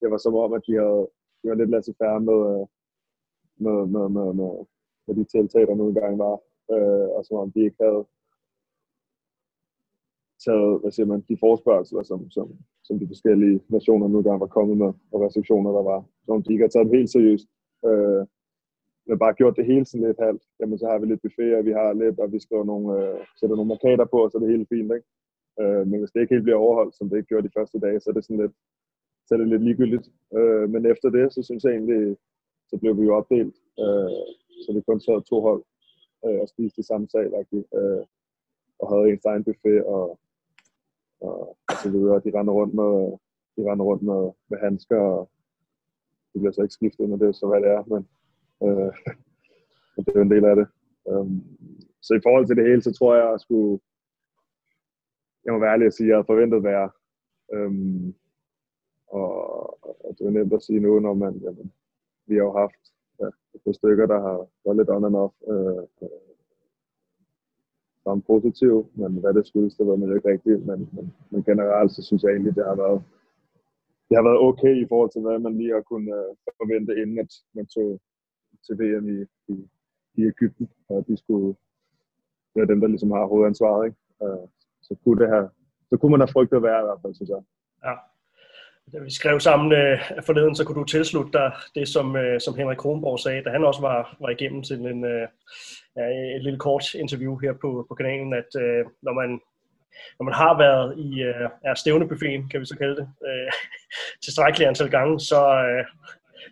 det 0.00 0.06
var 0.12 0.20
som 0.22 0.34
om, 0.44 0.52
at 0.58 0.62
de, 0.66 0.72
havde, 0.82 1.04
de 1.38 1.44
var 1.48 1.56
lidt 1.58 1.74
lasse 1.74 1.92
færre 2.00 2.20
med, 2.28 2.38
øh, 2.50 2.64
med, 3.64 3.78
med, 3.94 4.06
med, 4.16 4.28
med, 4.40 4.52
med 5.06 5.14
de 5.18 5.24
tiltag, 5.24 5.62
der 5.66 5.74
nu 5.74 5.92
gange 6.00 6.18
var, 6.26 6.36
øh, 6.74 7.08
og 7.16 7.20
som 7.24 7.36
om 7.42 7.50
de 7.52 7.60
ikke 7.66 7.80
havde 7.84 8.02
taget, 10.44 10.80
hvad 10.80 10.90
siger 10.92 11.06
man, 11.06 11.20
de 11.28 11.36
forspørgseler, 11.44 12.02
som, 12.02 12.30
som, 12.30 12.46
som 12.86 12.98
de 12.98 13.06
forskellige 13.12 13.60
nationer 13.68 14.08
nu 14.08 14.18
engang 14.18 14.40
var 14.40 14.56
kommet 14.56 14.76
med, 14.78 14.90
og 15.12 15.20
restriktioner, 15.24 15.70
der 15.72 15.82
var, 15.82 16.00
som 16.26 16.42
de 16.42 16.52
ikke 16.52 16.64
har 16.64 16.68
taget 16.68 16.86
dem 16.86 16.94
helt 16.98 17.10
seriøst. 17.10 17.46
Øh, 17.88 18.22
vi 19.06 19.10
har 19.12 19.24
bare 19.24 19.38
gjort 19.40 19.56
det 19.56 19.66
hele 19.66 19.86
sådan 19.86 20.06
lidt 20.06 20.24
halvt. 20.26 20.42
Jamen, 20.60 20.78
så 20.78 20.86
har 20.90 20.98
vi 20.98 21.06
lidt 21.06 21.22
buffet, 21.22 21.56
og 21.58 21.64
vi 21.64 21.72
har 21.72 21.92
lidt, 21.92 22.18
og 22.22 22.32
vi 22.32 22.38
skriver 22.40 22.64
nogle, 22.64 22.86
øh, 22.98 23.20
sætter 23.40 23.56
nogle 23.56 23.72
markader 23.74 24.04
på, 24.04 24.18
og 24.24 24.30
så 24.30 24.38
er 24.38 24.42
det 24.42 24.54
hele 24.54 24.66
fint, 24.72 24.92
ikke? 24.96 25.08
Øh, 25.60 25.82
men 25.88 25.98
hvis 26.00 26.10
det 26.10 26.20
ikke 26.20 26.34
helt 26.34 26.46
bliver 26.46 26.62
overholdt, 26.64 26.94
som 26.96 27.08
det 27.08 27.16
ikke 27.16 27.30
gjorde 27.30 27.48
de 27.48 27.56
første 27.58 27.78
dage, 27.84 28.00
så 28.00 28.10
er 28.10 28.14
det 28.14 28.24
sådan 28.24 28.42
lidt, 28.44 28.54
så 29.26 29.30
er 29.34 29.38
det 29.38 29.48
lidt 29.48 29.64
ligegyldigt. 29.64 30.06
Øh, 30.38 30.66
men 30.72 30.86
efter 30.92 31.08
det, 31.16 31.24
så 31.34 31.40
synes 31.42 31.64
jeg 31.64 31.72
egentlig, 31.72 32.16
så 32.70 32.74
blev 32.80 32.92
vi 32.98 33.04
jo 33.08 33.16
opdelt, 33.18 33.56
øh, 33.82 34.22
så 34.64 34.68
vi 34.74 34.80
kun 34.80 35.00
sad 35.00 35.22
to 35.22 35.40
hold 35.40 35.62
øh, 36.26 36.38
og 36.42 36.48
spiste 36.48 36.80
i 36.80 36.88
samme 36.90 37.06
sal, 37.08 37.30
øh, 37.78 38.02
og 38.80 38.86
havde 38.92 39.12
en 39.12 39.20
egen 39.26 39.44
buffet 39.44 39.84
og, 39.84 40.18
og, 41.20 41.56
og 41.70 41.76
så 41.82 41.88
videre. 41.90 42.22
De 42.24 42.38
render 42.38 42.52
rundt 42.52 42.74
med, 42.74 42.92
de 43.56 43.70
rendte 43.70 43.84
rundt 43.84 44.02
med, 44.02 44.22
med 44.50 44.58
handsker, 44.58 45.00
og 45.00 45.30
det 46.32 46.40
bliver 46.40 46.52
så 46.52 46.62
ikke 46.62 46.78
skiftet, 46.78 47.08
når 47.08 47.16
det 47.16 47.28
er 47.28 47.32
så, 47.32 47.46
hvad 47.46 47.60
det 47.60 47.70
er. 47.70 47.84
Men, 47.92 48.08
øh, 48.62 48.92
det 50.06 50.16
er 50.16 50.22
en 50.22 50.30
del 50.30 50.44
af 50.44 50.56
det. 50.56 50.66
Øh, 51.08 51.26
så 52.02 52.14
i 52.14 52.20
forhold 52.22 52.46
til 52.46 52.56
det 52.56 52.68
hele, 52.68 52.82
så 52.82 52.92
tror 52.92 53.14
jeg, 53.14 53.32
at 53.34 53.40
skulle, 53.40 53.80
jeg 55.44 55.52
må 55.52 55.58
være 55.58 55.72
ærlig 55.72 55.86
at 55.86 55.94
sige, 55.94 56.06
at 56.06 56.08
jeg 56.08 56.16
havde 56.16 56.30
forventet 56.32 56.62
værre. 56.62 56.90
Um, 57.54 58.14
og, 59.06 59.30
og 59.84 60.16
det 60.18 60.26
er 60.26 60.30
nemt 60.30 60.52
at 60.52 60.62
sige 60.62 60.80
nu, 60.80 61.00
når 61.00 61.14
man, 61.14 61.34
jamen, 61.34 61.72
vi 62.26 62.34
har 62.34 62.42
jo 62.42 62.58
haft 62.58 62.82
ja, 63.20 63.26
et 63.54 63.60
par 63.64 63.72
stykker, 63.72 64.06
der 64.06 64.20
har 64.20 64.36
været 64.64 64.76
lidt 64.76 64.90
on 64.90 65.04
and 65.04 65.16
off. 65.16 65.34
Øh, 65.48 65.82
øh 66.02 66.26
som 68.06 68.22
positiv, 68.22 68.74
men 68.94 69.10
hvad 69.20 69.34
det 69.34 69.46
skyldes, 69.46 69.74
det 69.74 69.86
var 69.86 69.96
man 69.96 70.16
ikke 70.16 70.28
rigtigt. 70.32 70.66
Men, 70.66 70.78
men, 70.92 71.14
men 71.30 71.42
generelt, 71.42 71.92
så 71.92 72.02
synes 72.02 72.22
jeg 72.22 72.30
egentlig, 72.30 72.54
det 72.56 72.64
har 72.64 72.76
været 72.84 73.02
det 74.08 74.14
har 74.18 74.24
været 74.28 74.42
okay 74.48 74.74
i 74.84 74.88
forhold 74.88 75.10
til, 75.10 75.22
hvad 75.22 75.38
man 75.38 75.58
lige 75.58 75.72
har 75.76 75.84
kunnet 75.92 76.14
øh, 76.20 76.30
forvente, 76.60 76.92
inden 77.02 77.18
at 77.24 77.32
man 77.56 77.66
tog 77.66 78.00
til 78.66 78.74
VM 78.80 79.08
i, 79.16 79.18
i, 79.52 79.56
i 80.14 80.26
Ægypten, 80.26 80.68
og 80.88 81.04
de 81.08 81.16
skulle 81.16 81.56
være 82.54 82.66
dem, 82.66 82.80
der 82.80 82.88
ligesom 82.88 83.10
har 83.10 83.26
hovedansvaret. 83.26 83.86
Ikke? 83.86 83.98
Uh, 84.20 84.48
så, 84.82 84.96
kunne 85.04 85.20
det 85.22 85.28
have, 85.34 85.48
så 85.90 85.96
kunne 85.96 86.10
man 86.10 86.20
have 86.20 86.34
frygtet 86.36 86.62
være 86.62 86.80
i 86.80 86.86
hvert 86.86 87.02
fald, 87.02 87.14
synes 87.14 87.28
jeg. 87.28 87.42
Ja. 87.84 87.94
Da 88.92 88.98
vi 88.98 89.10
skrev 89.10 89.40
sammen 89.40 89.72
øh, 89.72 89.98
forleden, 90.26 90.54
så 90.56 90.64
kunne 90.64 90.80
du 90.80 90.84
tilslutte 90.84 91.32
dig 91.32 91.52
det, 91.74 91.88
som, 91.88 92.16
øh, 92.16 92.40
som 92.40 92.54
Henrik 92.54 92.78
Kronborg 92.78 93.18
sagde, 93.18 93.42
da 93.42 93.50
han 93.50 93.64
også 93.64 93.80
var, 93.80 94.16
var 94.20 94.28
igennem 94.28 94.62
til 94.62 94.80
en, 94.80 95.04
øh, 95.04 95.28
et 96.36 96.42
lille 96.42 96.58
kort 96.58 96.94
interview 96.94 97.36
her 97.36 97.52
på, 97.52 97.86
på 97.88 97.94
kanalen, 97.94 98.32
at 98.34 98.50
øh, 98.62 98.84
når 99.02 99.12
man 99.12 99.40
når 100.18 100.24
man 100.24 100.34
har 100.34 100.58
været 100.58 100.98
i 100.98 101.22
øh, 101.22 101.76
stævnebuffeten, 101.76 102.48
kan 102.48 102.60
vi 102.60 102.66
så 102.66 102.76
kalde 102.78 102.96
det, 102.96 103.08
øh, 103.28 103.52
tilstrækkeligt 104.24 104.68
antal 104.68 104.90
gange, 104.90 105.20
så, 105.20 105.40
øh, 105.68 105.84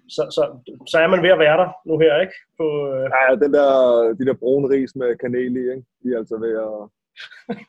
så, 0.08 0.22
så, 0.36 0.42
så 0.86 0.98
er 0.98 1.08
man 1.08 1.22
ved 1.22 1.30
at 1.30 1.38
være 1.38 1.58
der 1.62 1.68
nu 1.86 1.98
her, 1.98 2.20
ikke? 2.20 2.36
På, 2.58 2.66
øh... 2.94 3.10
Ja, 3.14 3.34
den 3.44 3.52
der, 3.52 3.70
de 4.18 4.26
der 4.26 4.34
brune 4.34 4.68
ris 4.68 4.96
med 4.96 5.16
kanel 5.16 5.56
i, 5.56 5.60
ikke? 5.74 5.84
de 6.02 6.12
er 6.12 6.18
altså 6.18 6.36
ved 6.44 6.52
at... 6.66 6.76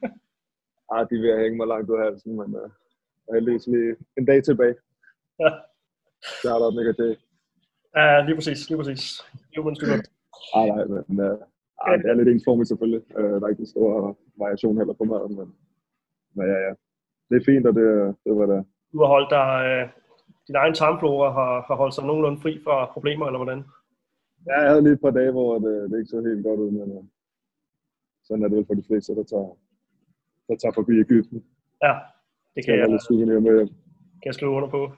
ah, 0.94 1.02
de 1.10 1.16
er 1.16 1.22
ved 1.22 1.32
at 1.36 1.42
hænge 1.44 1.58
mig 1.58 1.68
langt 1.68 1.90
ud 1.90 1.98
af 1.98 2.04
halsen, 2.04 2.36
men 2.40 2.50
uh, 2.56 2.70
jeg 3.26 3.32
er 3.32 3.34
heldigvis 3.34 3.68
lige 3.68 3.96
en 4.18 4.26
dag 4.26 4.44
tilbage. 4.44 4.76
Ja. 5.40 5.50
Så 6.42 6.48
er 6.56 6.60
der 6.60 6.80
ikke 6.80 7.04
det. 7.04 7.18
Ja, 7.96 8.26
lige 8.26 8.36
præcis, 8.36 8.70
lige 8.70 8.78
præcis. 8.78 9.04
Human 9.58 9.76
sugar. 9.76 10.00
Ah, 10.56 10.68
nej, 10.68 11.04
men 11.08 11.20
uh, 11.20 11.38
ah, 11.82 12.00
det 12.00 12.10
er 12.10 12.14
lidt 12.14 12.30
ensformigt 12.30 12.68
selvfølgelig. 12.68 13.02
Uh, 13.20 13.36
der 13.40 13.46
er 13.46 13.54
ikke 13.54 13.66
en 13.68 13.74
stor 13.76 14.18
variation 14.38 14.78
heller 14.78 14.94
på 14.94 15.04
maden, 15.04 15.36
men 15.40 15.48
men 16.36 16.46
ja, 16.48 16.58
ja. 16.68 16.74
Det 17.30 17.36
er 17.38 17.46
fint, 17.46 17.68
og 17.68 17.74
det, 17.80 18.16
det 18.24 18.34
var 18.40 18.46
det. 18.46 18.66
Du 18.92 18.98
har 19.02 19.10
holdt 19.16 19.30
dig, 19.40 19.50
øh, 19.70 19.84
din 20.48 20.56
egen 20.56 20.74
tarmflora 20.74 21.32
har, 21.32 21.62
har 21.68 21.76
holdt 21.76 21.96
sig 21.96 22.06
nogenlunde 22.06 22.42
fri 22.42 22.60
fra 22.64 22.92
problemer, 22.94 23.26
eller 23.26 23.38
hvordan? 23.38 23.64
Ja, 24.48 24.60
jeg 24.62 24.70
havde 24.70 24.84
lige 24.84 24.94
et 24.94 25.02
par 25.02 25.12
dage, 25.20 25.32
hvor 25.32 25.60
det, 25.60 25.90
det 25.90 25.98
ikke 25.98 26.10
så 26.10 26.22
helt 26.22 26.44
godt 26.44 26.60
ud, 26.60 26.72
men 26.72 26.98
øh, 26.98 27.04
sådan 28.24 28.44
er 28.44 28.48
det 28.48 28.58
vel 28.58 28.66
for 28.68 28.74
de 28.74 28.88
fleste, 28.88 29.16
der 29.16 29.24
tager, 29.24 29.58
der 30.48 30.56
tager 30.56 30.74
forbi 30.74 30.94
Ægypten. 31.00 31.46
Ja, 31.84 31.94
det 32.56 32.66
kan 32.66 32.74
jeg, 32.74 32.80
jeg, 32.80 33.42
med 33.42 33.56
hjem. 33.58 33.68
kan 34.22 34.26
jeg 34.26 34.34
skrive 34.34 34.52
under 34.52 34.70
på. 34.70 34.84
Um, 34.86 34.92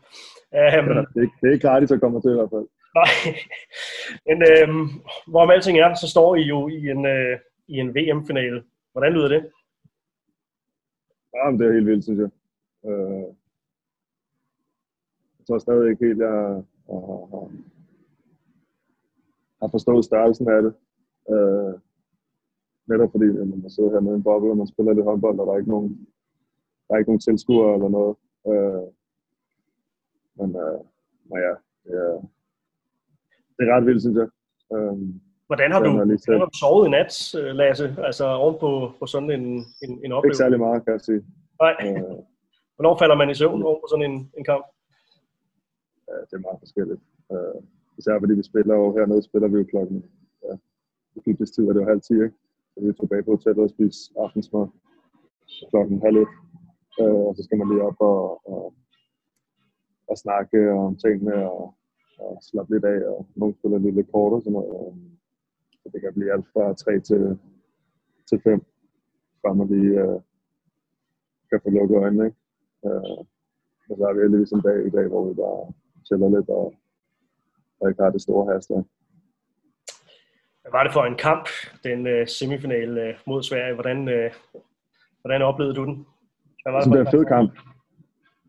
ja, 0.51 0.82
det, 1.16 1.24
er, 1.24 1.30
det 1.42 1.48
er 1.48 1.54
ikke 1.54 1.68
gratis 1.68 1.92
at 1.92 2.00
komme 2.01 2.22
til 2.22 2.32
i 2.32 2.39
hvert 2.39 2.54
fald. 2.56 2.68
Nej, 3.00 3.13
men 4.27 4.38
øhm, 4.51 4.88
hvorom 5.27 5.50
alting 5.50 5.77
er, 5.80 5.94
så 5.94 6.08
står 6.10 6.36
I 6.36 6.42
jo 6.42 6.68
i 6.68 6.80
en, 6.94 7.06
øh, 7.06 7.39
i 7.68 7.75
en 7.84 7.96
VM-finale. 7.96 8.63
Hvordan 8.92 9.13
lyder 9.13 9.27
det? 9.27 9.42
Ja, 11.36 11.50
men 11.50 11.60
det 11.60 11.68
er 11.68 11.74
helt 11.74 11.86
vildt, 11.86 12.04
synes 12.04 12.20
jeg. 12.20 12.30
Øh, 12.89 13.22
jeg 13.22 13.47
tror 15.48 15.58
stadig 15.58 15.89
ikke 15.89 16.06
helt, 16.06 16.20
jeg 16.20 16.30
har, 16.30 16.63
har, 17.32 17.51
har 19.62 19.70
forstået 19.75 20.06
størrelsen 20.06 20.50
af 20.50 20.62
det. 20.62 20.74
Øh, 21.34 21.74
netop 22.89 23.12
fordi 23.12 23.27
at 23.42 23.48
man 23.48 23.70
sidder 23.70 23.92
her 23.92 24.00
med 24.00 24.13
en 24.16 24.24
boble, 24.24 24.51
og 24.51 24.58
man 24.58 24.68
spiller 24.68 24.94
lidt 24.94 25.06
håndbold, 25.06 25.39
og 25.39 25.48
der 25.48 25.54
er 25.54 25.58
ikke 25.58 25.75
nogen, 25.75 26.08
der 26.86 26.94
er 26.94 26.98
ikke 27.00 27.12
nogen 27.12 27.25
tilskuere 27.27 27.74
eller 27.75 27.89
noget. 27.98 28.16
Øh, 28.50 28.86
men, 30.39 30.50
øh, 30.63 30.80
men 31.30 31.38
ja, 31.48 31.54
det 31.84 31.94
er, 32.06 32.16
det 33.56 33.62
er 33.63 33.75
ret 33.75 33.86
vildt, 33.86 34.01
synes 34.01 34.18
jeg. 34.22 34.30
Øh, 34.74 34.98
Hvordan 35.50 35.72
har, 35.72 35.80
du, 35.84 35.92
hvordan 35.92 36.39
har 36.39 36.46
du 36.46 36.58
sovet 36.62 36.88
i 36.88 36.89
nat, 36.89 37.36
øh, 37.39 37.56
Lasse? 37.56 37.96
Altså 38.00 38.25
oven 38.27 38.58
på, 38.60 38.92
på 39.00 39.06
sådan 39.06 39.32
en, 39.32 39.46
en, 39.84 39.92
en 40.06 40.12
oplevelse? 40.12 40.27
Ikke 40.27 40.44
særlig 40.44 40.60
meget, 40.60 40.84
kan 40.84 40.94
jeg 40.94 41.01
sige. 41.01 41.22
Nej. 41.62 41.75
Øh, 41.86 42.18
Hvornår 42.75 42.98
falder 42.98 43.16
man 43.16 43.30
i 43.30 43.36
søvn 43.36 43.63
oven 43.63 43.80
på 43.84 43.88
sådan 43.92 44.12
en, 44.12 44.32
en 44.38 44.44
kamp? 44.44 44.66
Øh, 46.09 46.21
det 46.27 46.33
er 46.35 46.47
meget 46.47 46.63
forskelligt. 46.65 47.01
Øh, 47.33 47.57
især 47.97 48.19
fordi 48.19 48.33
vi 48.33 48.43
spiller 48.51 48.75
jo 48.75 48.87
hernede, 48.97 49.21
spiller 49.29 49.47
vi 49.47 49.57
jo 49.57 49.65
klokken, 49.73 49.97
ja, 50.45 50.53
i 51.15 51.19
fitness 51.25 51.51
tid, 51.51 51.67
og 51.67 51.73
det 51.73 51.81
var 51.81 51.89
halv 51.93 52.01
10, 52.01 52.13
ikke? 52.13 52.37
Så 52.71 52.77
vi 52.81 52.87
er 52.87 52.93
tilbage 52.93 53.23
på 53.23 53.31
hotellet 53.31 53.63
og 53.63 53.69
spise 53.69 53.99
aftensmad 54.23 54.67
klokken 55.69 56.01
halv 56.01 56.17
et. 56.23 56.31
Øh, 57.01 57.21
og 57.27 57.35
så 57.35 57.41
skal 57.43 57.57
man 57.57 57.69
lige 57.69 57.83
op 57.89 57.99
og, 57.99 58.47
og, 58.53 58.73
og 60.07 60.17
snakke 60.17 60.71
om 60.71 60.95
tingene 60.95 61.35
og, 61.51 61.73
og 62.19 62.39
slappe 62.41 62.73
lidt 62.73 62.85
af, 62.85 62.99
og 63.13 63.27
nogle 63.35 63.55
spiller 63.55 63.77
lidt, 63.77 63.95
lidt 63.95 64.11
kort 64.11 64.33
og 64.33 64.41
sådan 64.41 64.53
noget. 64.53 64.93
så 65.81 65.89
det 65.93 66.01
kan 66.01 66.13
blive 66.13 66.33
alt 66.33 66.47
fra 66.53 66.73
3 66.73 66.99
til, 66.99 67.39
til 68.29 68.41
5, 68.41 68.65
før 69.41 69.53
man 69.53 69.67
lige 69.67 69.93
øh, 70.03 70.19
kan 71.49 71.59
få 71.63 71.69
lukket 71.69 71.97
øjnene. 71.97 72.25
Ikke? 72.25 72.37
Øh, 72.85 73.17
og 73.89 73.93
så 73.97 74.03
har 74.05 74.13
vi 74.13 74.21
heldigvis 74.21 74.51
en 74.51 74.61
dag 74.61 74.87
i 74.87 74.89
dag, 74.89 75.07
hvor 75.07 75.27
vi 75.27 75.33
bare 75.33 75.73
chiller 76.07 76.29
lidt 76.35 76.49
og, 76.49 76.67
og 77.79 77.89
ikke 77.89 78.03
har 78.03 78.11
det 78.15 78.21
store 78.21 78.53
hastighed. 78.53 78.83
Hvad 80.61 80.71
var 80.77 80.83
det 80.83 80.93
for 80.93 81.05
en 81.11 81.17
kamp, 81.27 81.45
den 81.87 81.99
uh, 82.13 82.27
semifinal 82.37 82.91
uh, 83.05 83.13
mod 83.29 83.43
Sverige? 83.43 83.73
Hvordan, 83.73 83.99
uh, 84.15 84.29
hvordan 85.21 85.41
oplevede 85.49 85.75
du 85.79 85.83
den? 85.89 85.95
Hvad 86.63 86.71
var 86.73 86.79
det, 86.79 86.91
det 86.91 86.99
var 86.99 87.05
en 87.05 87.15
fed 87.17 87.25
kamp. 87.35 87.51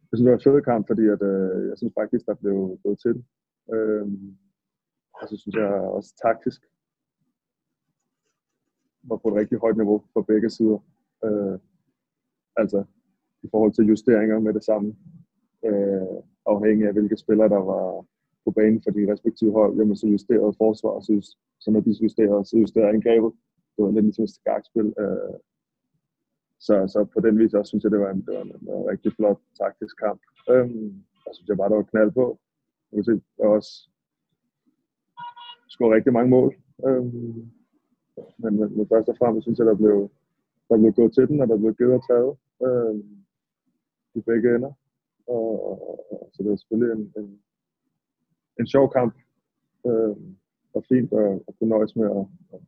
Jeg 0.08 0.14
synes, 0.14 0.26
det 0.26 0.32
var 0.32 0.38
en 0.40 0.48
fed 0.48 0.62
kamp, 0.70 0.82
fordi 0.90 1.04
at, 1.14 1.22
uh, 1.32 1.68
jeg 1.70 1.76
synes 1.78 1.94
faktisk, 2.00 2.22
der 2.26 2.34
blev 2.42 2.56
gået 2.84 2.98
til. 3.06 3.16
Uh, 3.74 4.06
og 5.18 5.24
så 5.28 5.34
synes 5.42 5.54
jeg 5.62 5.70
også 5.96 6.10
taktisk 6.26 6.60
var 9.02 9.16
på 9.16 9.28
et 9.28 9.34
rigtig 9.40 9.58
højt 9.58 9.76
niveau 9.76 9.98
på 10.14 10.22
begge 10.22 10.50
sider. 10.50 10.78
Uh, 11.26 11.56
altså 12.56 12.84
i 13.42 13.48
forhold 13.50 13.72
til 13.72 13.84
justeringer 13.84 14.38
med 14.38 14.54
det 14.54 14.64
samme. 14.64 14.88
Uh, 15.68 16.18
afhængig 16.55 16.87
af 16.87 16.93
hvilke 16.93 17.17
spillere, 17.17 17.49
der 17.49 17.62
var 17.73 18.05
på 18.45 18.50
banen 18.50 18.83
for 18.85 18.90
de 18.90 19.12
respektive 19.12 19.52
hold, 19.52 19.76
jamen 19.78 19.97
så 19.97 20.07
justerede 20.07 20.55
forsvar, 20.62 21.00
så, 21.00 21.37
så 21.61 21.71
når 21.71 21.81
de 21.81 21.97
justerede, 22.02 22.45
så 22.45 22.57
justerede 22.62 22.88
angrebet. 22.95 23.33
Det 23.75 23.85
var 23.85 23.90
lidt 23.90 24.05
ligesom 24.05 24.25
et 24.25 24.31
skakspil. 24.31 24.88
Øh, 25.02 25.35
så, 26.67 26.75
så 26.93 26.99
på 27.14 27.21
den 27.21 27.38
vis 27.38 27.55
også 27.55 27.71
synes 27.71 27.85
jeg, 27.85 27.93
det 27.93 28.00
var 28.00 28.11
en, 28.11 28.21
det 28.26 28.35
var 28.35 28.43
en, 28.43 28.50
en 28.50 28.88
rigtig 28.93 29.12
flot 29.17 29.40
taktisk 29.61 29.95
kamp. 30.05 30.21
Øhm, 30.50 31.05
og 31.26 31.35
synes 31.35 31.49
jeg 31.49 31.57
bare, 31.57 31.69
der 31.69 31.76
var 31.76 31.90
knald 31.93 32.11
på. 32.11 32.38
Jeg 32.93 33.05
se, 33.05 33.12
der 33.38 33.47
også 33.47 33.73
scoret 35.69 35.95
rigtig 35.97 36.12
mange 36.12 36.31
mål. 36.31 36.55
Øhm, 36.87 37.50
men, 38.43 38.52
men, 38.59 38.76
men 38.76 38.88
først 38.93 39.09
og 39.09 39.17
fremmest 39.19 39.45
synes 39.45 39.59
jeg, 39.59 39.67
der 39.67 39.75
blev, 39.75 40.11
der 40.69 40.76
blev 40.78 40.93
gået 40.93 41.14
til 41.14 41.28
den, 41.28 41.40
og 41.40 41.49
der 41.49 41.57
blev 41.57 41.75
givet 41.75 41.95
og 41.95 42.05
taget 42.11 42.33
øhm, 42.67 43.25
i 44.14 44.21
begge 44.21 44.55
ender. 44.55 44.73
Og, 45.28 45.66
og, 45.68 45.76
og, 46.12 46.30
så 46.32 46.42
det 46.42 46.50
var 46.50 46.56
selvfølgelig 46.56 46.92
en, 46.99 47.12
en, 47.23 47.40
en 48.61 48.66
sjov 48.66 48.92
kamp. 48.92 49.14
Øh, 49.87 50.16
og 50.75 50.85
fint 50.88 51.12
at, 51.12 51.32
at 51.49 51.54
kunne 51.58 51.70
nøjes 51.70 51.97
med 51.97 52.06
at, 52.06 52.25
at 52.54 52.61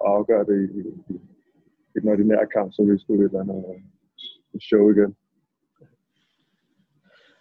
afgøre 0.00 0.44
det 0.44 0.70
i, 0.74 0.78
i, 1.12 1.14
i 1.96 2.00
den 2.00 2.08
ordinære 2.08 2.46
kamp, 2.46 2.72
så 2.72 2.82
vi 2.82 2.98
skulle 2.98 3.24
et 3.24 3.28
eller 3.28 3.40
andet 3.40 3.64
uh, 3.64 4.60
show 4.60 4.90
igen. 4.90 5.16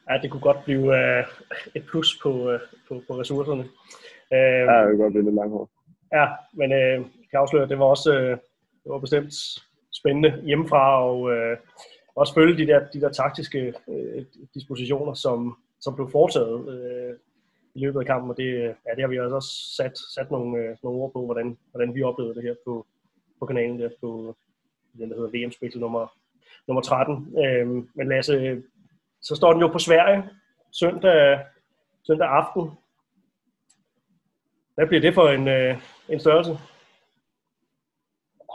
Ja, 0.09 0.19
det 0.21 0.31
kunne 0.31 0.47
godt 0.49 0.63
blive 0.65 0.85
uh, 0.99 1.23
et 1.75 1.85
plus 1.89 2.19
på, 2.23 2.31
uh, 2.53 2.59
på, 2.87 3.01
på 3.07 3.13
ressourcerne. 3.19 3.63
Uh, 4.31 4.63
ja, 4.69 4.81
det 4.81 4.89
kunne 4.89 5.03
godt 5.03 5.13
blive 5.13 5.25
lidt 5.25 5.35
langhårdt. 5.35 5.71
Ja, 6.13 6.25
men 6.53 6.71
uh, 6.71 6.97
jeg 7.21 7.27
kan 7.31 7.39
afsløre, 7.39 7.63
at 7.63 7.69
det 7.69 7.79
var 7.79 7.85
også 7.85 8.11
uh, 8.19 8.37
det 8.83 8.89
var 8.93 8.99
bestemt 8.99 9.33
spændende 9.99 10.41
hjemmefra, 10.41 11.03
og 11.09 11.21
uh, 11.21 11.53
også 12.17 12.33
følge 12.33 12.57
de 12.57 12.67
der, 12.67 12.87
de 12.93 13.01
der 13.01 13.09
taktiske 13.09 13.73
øh, 13.89 14.25
dispositioner, 14.53 15.13
som, 15.13 15.57
som 15.79 15.95
blev 15.95 16.09
foretaget. 16.11 16.57
øh, 16.73 17.15
i 17.77 17.79
løbet 17.79 17.99
af 17.99 18.05
kampen, 18.05 18.31
og 18.31 18.37
det, 18.37 18.45
ja, 18.85 18.91
det 18.95 19.01
har 19.01 19.07
vi 19.07 19.17
altså 19.17 19.35
også 19.35 19.53
sat, 19.77 19.97
sat 20.15 20.31
nogle, 20.31 20.57
øh, 20.57 20.77
nogle 20.83 20.99
ord 20.99 21.11
på, 21.13 21.25
hvordan, 21.25 21.57
hvordan 21.71 21.95
vi 21.95 22.03
oplevede 22.03 22.35
det 22.35 22.43
her 22.43 22.55
på, 22.65 22.85
på 23.39 23.45
kanalen 23.45 23.79
der 23.79 23.89
på 24.01 24.35
den, 24.97 25.09
der 25.09 25.15
hedder 25.15 25.45
VM 25.45 25.51
spil 25.51 25.79
nummer, 25.79 26.13
nummer 26.67 26.81
13. 26.81 27.37
Øh, 27.45 27.67
men 27.67 28.07
Lasse, 28.07 28.63
så 29.21 29.35
står 29.35 29.53
den 29.53 29.61
jo 29.61 29.67
på 29.67 29.79
Sverige 29.79 30.29
søndag, 30.71 31.39
søndag 32.03 32.27
aften. 32.27 32.71
Hvad 34.75 34.87
bliver 34.87 35.01
det 35.01 35.13
for 35.13 35.27
en, 35.29 35.47
øh, 35.47 35.81
en 36.09 36.19
størrelse? 36.19 36.51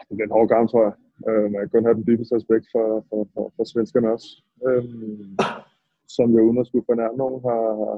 Det 0.09 0.16
bliver 0.16 0.26
en 0.26 0.33
hård 0.33 0.49
kamp, 0.49 0.71
tror 0.71 0.83
jeg. 0.83 0.92
Øh, 1.28 1.47
man 1.50 1.61
kan 1.61 1.69
kun 1.69 1.85
have 1.85 1.99
den 1.99 2.07
dybeste 2.07 2.37
respekt 2.37 2.66
for, 2.73 2.87
for, 3.09 3.28
for, 3.35 3.52
for 3.57 3.64
svenskerne 3.64 4.12
også. 4.12 4.28
Øh, 4.66 4.85
som 6.16 6.31
jo 6.31 6.40
uden 6.47 6.59
at 6.59 6.66
skulle 6.66 6.88
fornærme 6.90 7.16
nogen 7.16 7.42
har, 7.49 7.62
har, 7.81 7.97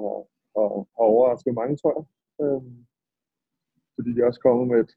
har, 0.55 0.69
har 0.97 1.07
overrasket 1.15 1.55
mange, 1.55 1.77
tror 1.77 1.93
jeg. 1.97 2.05
Øh, 2.43 2.63
fordi 3.95 4.11
de 4.15 4.25
også 4.25 4.41
kommet 4.41 4.69
med 4.69 4.79
et, 4.85 4.93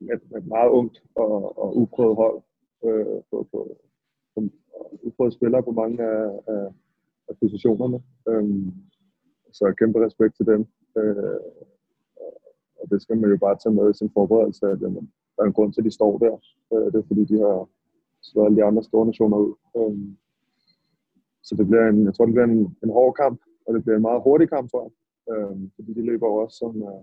med, 0.00 0.16
med 0.30 0.38
et 0.42 0.46
meget 0.46 0.70
ungt 0.70 1.02
og, 1.14 1.58
og 1.62 1.76
uprøvet 1.76 2.16
hold 2.16 2.38
øh, 2.84 3.22
på, 3.30 3.36
på, 3.50 3.58
på 4.34 4.38
uprøvet 5.02 5.32
spillere 5.34 5.62
på 5.62 5.70
mange 5.70 6.04
af, 6.04 6.24
af, 6.54 6.66
af 7.28 7.34
positionerne. 7.40 8.02
Øh, 8.28 8.44
så 9.52 9.74
kæmpe 9.78 10.06
respekt 10.06 10.36
til 10.36 10.46
dem. 10.46 10.66
Øh, 10.96 11.40
og 12.80 12.90
det 12.90 13.02
skal 13.02 13.16
man 13.16 13.30
jo 13.30 13.36
bare 13.36 13.58
tage 13.58 13.74
med 13.74 13.90
i 13.90 13.98
sin 13.98 14.10
forberedelse, 14.14 14.66
at 14.66 14.80
jamen, 14.80 15.12
der 15.36 15.42
er 15.42 15.46
en 15.46 15.52
grund 15.52 15.72
til, 15.72 15.80
at 15.80 15.84
de 15.84 15.98
står 15.98 16.18
der. 16.18 16.34
Øh, 16.72 16.86
det 16.92 16.98
er 16.98 17.08
fordi, 17.08 17.24
de 17.24 17.38
har 17.38 17.68
slået 18.22 18.46
alle 18.46 18.56
de 18.56 18.64
andre 18.64 18.82
store 18.82 19.06
nationer 19.06 19.38
ud. 19.38 19.54
Øh, 19.76 19.96
så 21.42 21.52
det 21.56 21.66
bliver 21.66 21.88
en, 21.88 22.04
jeg 22.04 22.14
tror, 22.14 22.24
det 22.24 22.34
bliver 22.34 22.46
en, 22.46 22.76
en 22.84 22.90
hård 22.90 23.14
kamp, 23.14 23.40
og 23.66 23.74
det 23.74 23.82
bliver 23.82 23.96
en 23.96 24.08
meget 24.08 24.22
hurtig 24.22 24.48
kamp, 24.48 24.70
tror 24.70 24.82
jeg. 24.84 24.92
Øh, 25.30 25.56
fordi 25.76 25.94
de 25.94 26.06
løber 26.06 26.26
også 26.26 26.56
som, 26.56 26.82
øh, 26.82 27.02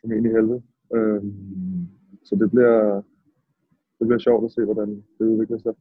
som 0.00 0.12
en 0.12 0.26
i 0.26 0.34
helvede. 0.36 0.62
Øh, 0.94 1.22
så 2.24 2.36
det 2.40 2.50
bliver, 2.50 3.02
det 3.98 4.06
bliver 4.06 4.18
sjovt 4.18 4.44
at 4.44 4.52
se, 4.52 4.64
hvordan 4.64 5.04
det 5.18 5.24
udvikler 5.26 5.58
sig. 5.58 5.74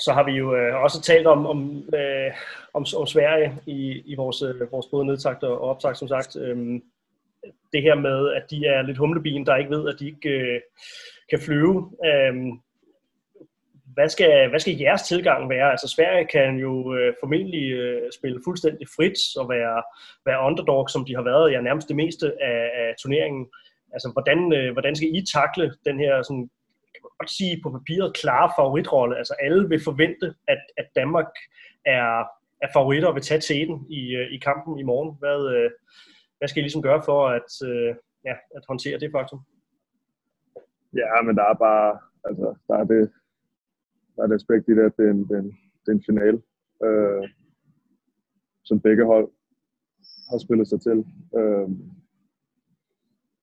Så 0.00 0.12
har 0.12 0.24
vi 0.24 0.32
jo 0.32 0.56
øh, 0.56 0.82
også 0.84 1.02
talt 1.02 1.26
om, 1.26 1.46
om, 1.46 1.58
øh, 1.94 2.30
om, 2.74 2.84
om 2.96 3.06
Sverige 3.06 3.58
i, 3.66 4.02
i 4.12 4.14
vores, 4.14 4.42
øh, 4.42 4.72
vores 4.72 4.86
både 4.86 5.06
nedtagt 5.06 5.42
og 5.42 5.60
optagt, 5.60 5.98
som 5.98 6.08
sagt. 6.08 6.36
Øh, 6.36 6.80
det 7.72 7.82
her 7.82 7.94
med, 7.94 8.32
at 8.32 8.50
de 8.50 8.66
er 8.66 8.82
lidt 8.82 8.98
humlebien, 8.98 9.46
der 9.46 9.56
ikke 9.56 9.70
ved, 9.70 9.88
at 9.88 10.00
de 10.00 10.06
ikke 10.06 10.28
øh, 10.28 10.60
kan 11.30 11.40
flyve. 11.40 11.92
Øh, 12.04 12.34
hvad 13.94 14.08
skal, 14.08 14.48
hvad 14.48 14.60
skal 14.60 14.76
jeres 14.76 15.02
tilgang 15.02 15.50
være? 15.50 15.70
Altså 15.70 15.88
Sverige 15.88 16.26
kan 16.26 16.56
jo 16.56 16.94
øh, 16.94 17.14
formentlig 17.22 17.70
øh, 17.72 18.02
spille 18.18 18.40
fuldstændig 18.44 18.86
frit 18.96 19.18
og 19.36 19.48
være, 19.48 19.82
være 20.26 20.46
underdog, 20.46 20.90
som 20.90 21.04
de 21.04 21.14
har 21.14 21.22
været 21.22 21.52
ja, 21.52 21.60
nærmest 21.60 21.88
det 21.88 21.96
meste 21.96 22.26
af, 22.42 22.70
af 22.82 22.94
turneringen. 23.02 23.46
Altså 23.92 24.08
hvordan, 24.12 24.52
øh, 24.52 24.72
hvordan 24.72 24.96
skal 24.96 25.08
I 25.14 25.26
takle 25.36 25.74
den 25.84 25.98
her, 25.98 26.22
sådan, 26.22 26.46
kan 26.94 27.02
man 27.04 27.16
godt 27.20 27.30
sige 27.30 27.60
på 27.62 27.70
papiret, 27.70 28.16
klare 28.20 28.52
favoritrolle? 28.58 29.18
Altså 29.18 29.34
alle 29.40 29.68
vil 29.68 29.84
forvente, 29.84 30.34
at, 30.48 30.62
at 30.76 30.86
Danmark 30.96 31.30
er, 31.84 32.24
er 32.64 32.68
favoritter 32.72 33.08
og 33.08 33.14
vil 33.14 33.22
tage 33.22 33.40
teten 33.40 33.86
i, 33.90 34.02
øh, 34.14 34.26
i 34.32 34.38
kampen 34.38 34.78
i 34.78 34.82
morgen. 34.82 35.16
Hvad, 35.18 35.40
øh, 35.56 35.70
hvad 36.40 36.48
skal 36.48 36.60
I 36.60 36.64
ligesom 36.64 36.82
gøre 36.82 37.02
for 37.04 37.20
at, 37.28 37.50
øh, 37.68 37.94
ja, 38.24 38.34
at 38.56 38.64
håndtere 38.68 38.98
det 38.98 39.10
faktum? 39.12 39.40
Ja, 41.00 41.22
men 41.22 41.36
der 41.36 41.44
er 41.44 41.54
bare, 41.54 41.98
altså, 42.24 42.54
der 42.68 42.74
er 42.74 42.84
det, 42.84 43.12
der 44.16 44.22
er 44.22 44.26
et 44.26 44.38
aspekt 44.40 44.68
i 44.68 44.74
det, 44.76 44.84
at 44.84 44.96
det 44.96 45.06
er 45.06 45.10
en, 45.10 45.28
det 45.28 45.36
er 45.36 45.42
en, 45.46 45.52
det 45.82 45.88
er 45.88 45.92
en 45.92 46.08
finale, 46.10 46.42
øh, 46.84 47.28
som 48.64 48.80
begge 48.80 49.04
hold 49.04 49.28
har 50.30 50.38
spillet 50.38 50.68
sig 50.68 50.80
til. 50.80 50.98
Øh, 51.38 51.68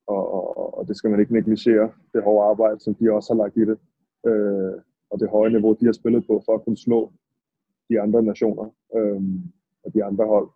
og, 0.07 0.23
og, 0.33 0.77
og 0.77 0.87
det 0.87 0.97
skal 0.97 1.09
man 1.09 1.19
ikke 1.19 1.33
negligere, 1.33 1.91
det 2.13 2.23
hårde 2.23 2.49
arbejde, 2.49 2.79
som 2.79 2.95
de 2.95 3.11
også 3.11 3.33
har 3.33 3.43
lagt 3.43 3.57
i 3.57 3.65
det. 3.65 3.79
Øh, 4.27 4.73
og 5.09 5.19
det 5.19 5.29
høje 5.29 5.49
niveau, 5.49 5.73
de 5.79 5.85
har 5.85 5.91
spillet 5.91 6.27
på 6.27 6.41
for 6.45 6.53
at 6.55 6.63
kunne 6.63 6.77
slå 6.77 7.13
de 7.89 8.01
andre 8.01 8.23
nationer 8.23 8.65
øh, 8.95 9.21
og 9.83 9.93
de 9.93 10.03
andre 10.03 10.25
hold. 10.25 10.49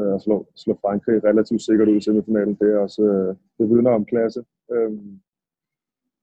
Øh, 0.00 0.20
slå, 0.20 0.46
slå 0.54 0.78
Frankrig 0.80 1.24
relativt 1.24 1.62
sikkert 1.62 1.88
ud 1.88 1.96
i 1.96 2.00
semifinalen, 2.00 2.54
det 2.54 2.68
er 2.74 2.78
også 2.78 3.02
øh, 3.02 3.36
det 3.58 3.68
vidner 3.70 3.90
om 3.90 4.04
klasse. 4.04 4.44
Øh, 4.72 4.92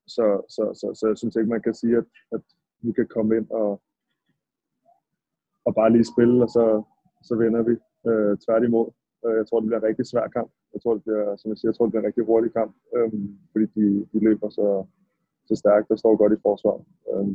så, 0.08 0.26
så, 0.56 0.64
så, 0.80 0.88
så 1.00 1.08
jeg 1.08 1.18
synes 1.18 1.36
ikke, 1.36 1.50
man 1.50 1.62
kan 1.62 1.74
sige, 1.74 1.98
at, 1.98 2.06
at 2.32 2.42
vi 2.82 2.92
kan 2.92 3.08
komme 3.08 3.38
ind 3.38 3.50
og, 3.50 3.82
og 5.66 5.76
bare 5.76 5.92
lige 5.92 6.12
spille, 6.14 6.44
og 6.44 6.50
så, 6.50 6.84
så 7.28 7.36
vinder 7.36 7.62
vi 7.70 7.76
øh, 8.10 8.38
tværtimod. 8.46 8.88
Øh, 9.26 9.36
jeg 9.40 9.48
tror, 9.48 9.60
det 9.60 9.68
bliver 9.68 9.80
en 9.82 9.90
rigtig 9.90 10.06
svær 10.06 10.28
kamp. 10.28 10.52
Jeg 10.74 10.82
tror, 10.82 10.94
det 10.94 11.04
bliver, 11.04 11.36
som 11.36 11.50
jeg 11.50 11.58
siger, 11.58 11.70
jeg 11.70 11.76
tror, 11.76 11.86
det 11.86 11.92
bliver 11.92 12.04
en 12.04 12.08
rigtig 12.12 12.26
hurtig 12.26 12.52
kamp, 12.54 12.76
øh, 12.96 13.12
fordi 13.52 13.66
de, 13.76 13.86
de 14.12 14.20
løber 14.28 14.50
så, 14.50 14.86
så 15.48 15.56
stærkt 15.56 15.92
og 15.92 16.00
står 16.00 16.16
godt 16.16 16.34
i 16.34 16.44
forsvar. 16.48 16.78
Øh, 17.12 17.28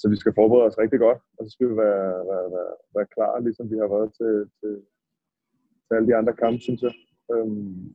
så 0.00 0.08
vi 0.08 0.16
skal 0.16 0.34
forberede 0.34 0.66
os 0.66 0.78
rigtig 0.78 1.00
godt, 1.06 1.20
og 1.36 1.40
så 1.44 1.50
skal 1.50 1.68
vi 1.70 1.76
være, 1.76 2.08
være, 2.30 2.46
være, 2.56 2.74
være 2.96 3.06
klar, 3.14 3.40
ligesom 3.40 3.70
vi 3.70 3.76
har 3.82 3.88
været 3.94 4.10
til, 4.18 4.34
til, 4.60 4.72
til 5.86 5.94
alle 5.96 6.08
de 6.08 6.16
andre 6.20 6.34
kampe, 6.42 6.60
synes 6.60 6.82
jeg. 6.82 6.94
Øhm, 7.32 7.94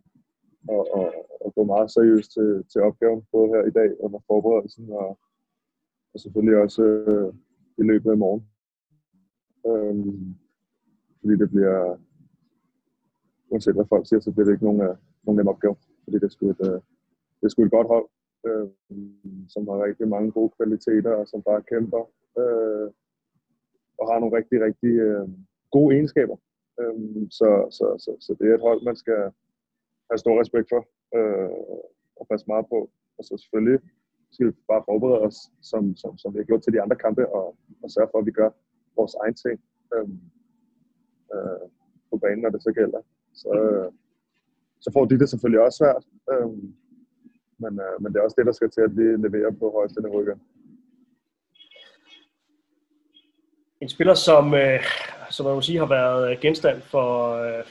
og, 0.74 0.82
og, 0.98 1.08
og 1.44 1.50
gå 1.56 1.64
meget 1.64 1.92
seriøst 1.92 2.32
til, 2.34 2.50
til 2.72 2.82
opgaven, 2.82 3.22
både 3.32 3.50
her 3.54 3.64
i 3.66 3.76
dag 3.80 3.90
under 4.06 4.20
forberedelsen 4.28 4.92
og, 4.92 5.20
og 6.14 6.20
selvfølgelig 6.20 6.58
også 6.66 6.84
øh, 6.84 7.34
i 7.78 7.84
løbet 7.92 8.12
af 8.12 8.18
morgen. 8.18 8.44
Øhm, 9.70 10.36
fordi 11.20 11.34
det 11.42 11.50
bliver, 11.50 12.00
uanset 13.50 13.76
hvad 13.76 13.90
folk 13.90 14.08
siger, 14.08 14.20
så 14.20 14.32
bliver 14.32 14.46
det 14.46 14.54
ikke 14.54 14.66
nogen, 14.66 14.98
nogen 15.24 15.38
nem 15.38 15.48
opgave, 15.48 15.76
fordi 16.04 16.16
det 16.20 16.24
er 16.24 16.36
sgu 16.36 16.50
et, 16.50 16.62
øh, 16.70 16.80
det 17.40 17.44
er 17.44 17.50
sgu 17.50 17.64
et 17.64 17.72
godt 17.78 17.88
hold, 17.88 18.08
øh, 18.48 18.68
som 19.54 19.68
har 19.68 19.86
rigtig 19.88 20.08
mange 20.08 20.32
gode 20.32 20.52
kvaliteter, 20.58 21.12
og 21.12 21.28
som 21.28 21.42
bare 21.42 21.62
kæmper, 21.72 22.04
øh, 22.42 22.88
og 24.00 24.06
har 24.12 24.20
nogle 24.20 24.38
rigtig, 24.38 24.58
rigtig 24.68 24.94
øh, 25.08 25.28
gode 25.72 25.96
egenskaber. 25.96 26.38
Øh, 26.80 26.96
så, 27.40 27.50
så, 27.78 27.86
så, 28.04 28.12
så 28.26 28.36
det 28.40 28.50
er 28.50 28.56
et 28.56 28.68
hold, 28.68 28.82
man 28.90 28.96
skal 28.96 29.22
have 30.10 30.18
stor 30.24 30.40
respekt 30.42 30.68
for 30.74 30.82
øh, 31.18 31.50
og 32.20 32.28
passe 32.30 32.46
meget 32.48 32.66
på. 32.74 32.80
Og 33.18 33.24
så 33.26 33.38
selvfølgelig 33.38 33.80
skal 34.32 34.48
vi 34.48 34.52
bare 34.72 34.84
forberede 34.90 35.22
os, 35.28 35.38
som, 35.62 35.96
som, 35.96 36.18
som 36.18 36.34
vi 36.34 36.40
har 36.40 36.50
gjort 36.50 36.64
til 36.64 36.74
de 36.74 36.82
andre 36.82 36.96
kampe, 36.96 37.24
og, 37.30 37.48
og 37.84 37.90
sørge 37.92 38.10
for, 38.12 38.20
at 38.20 38.26
vi 38.26 38.32
gør 38.32 38.50
vores 38.96 39.16
egen 39.22 39.36
ting 39.44 39.58
øh, 39.94 40.10
øh, 41.34 41.66
på 42.10 42.18
banen, 42.18 42.42
når 42.42 42.50
det 42.50 42.64
så 42.64 42.72
gælder. 42.72 43.02
Så, 43.34 43.50
øh, 43.62 43.92
så 44.80 44.90
får 44.94 45.06
de 45.06 45.20
det 45.20 45.30
selvfølgelig 45.30 45.62
også 45.66 45.78
svært. 45.78 46.04
Øh, 46.32 46.50
men, 47.58 47.80
øh, 47.80 48.02
men 48.02 48.14
det 48.14 48.20
er 48.20 48.24
også 48.24 48.36
det, 48.38 48.46
der 48.46 48.52
skal 48.52 48.72
til, 48.72 48.82
at 48.82 48.96
lige 48.96 49.22
levere 49.22 49.54
på 49.54 49.72
højeste 49.78 50.02
niveau 50.02 50.22
igen. 50.22 50.42
En 53.82 53.90
spiller, 53.90 54.14
som, 54.14 54.54
øh, 54.54 54.80
som 55.30 55.46
man 55.46 55.56
må 55.56 55.62
sige 55.62 55.80
har 55.80 55.86
været 55.86 56.40
genstand 56.40 56.82
for, 56.82 57.32
øh, 57.32 57.64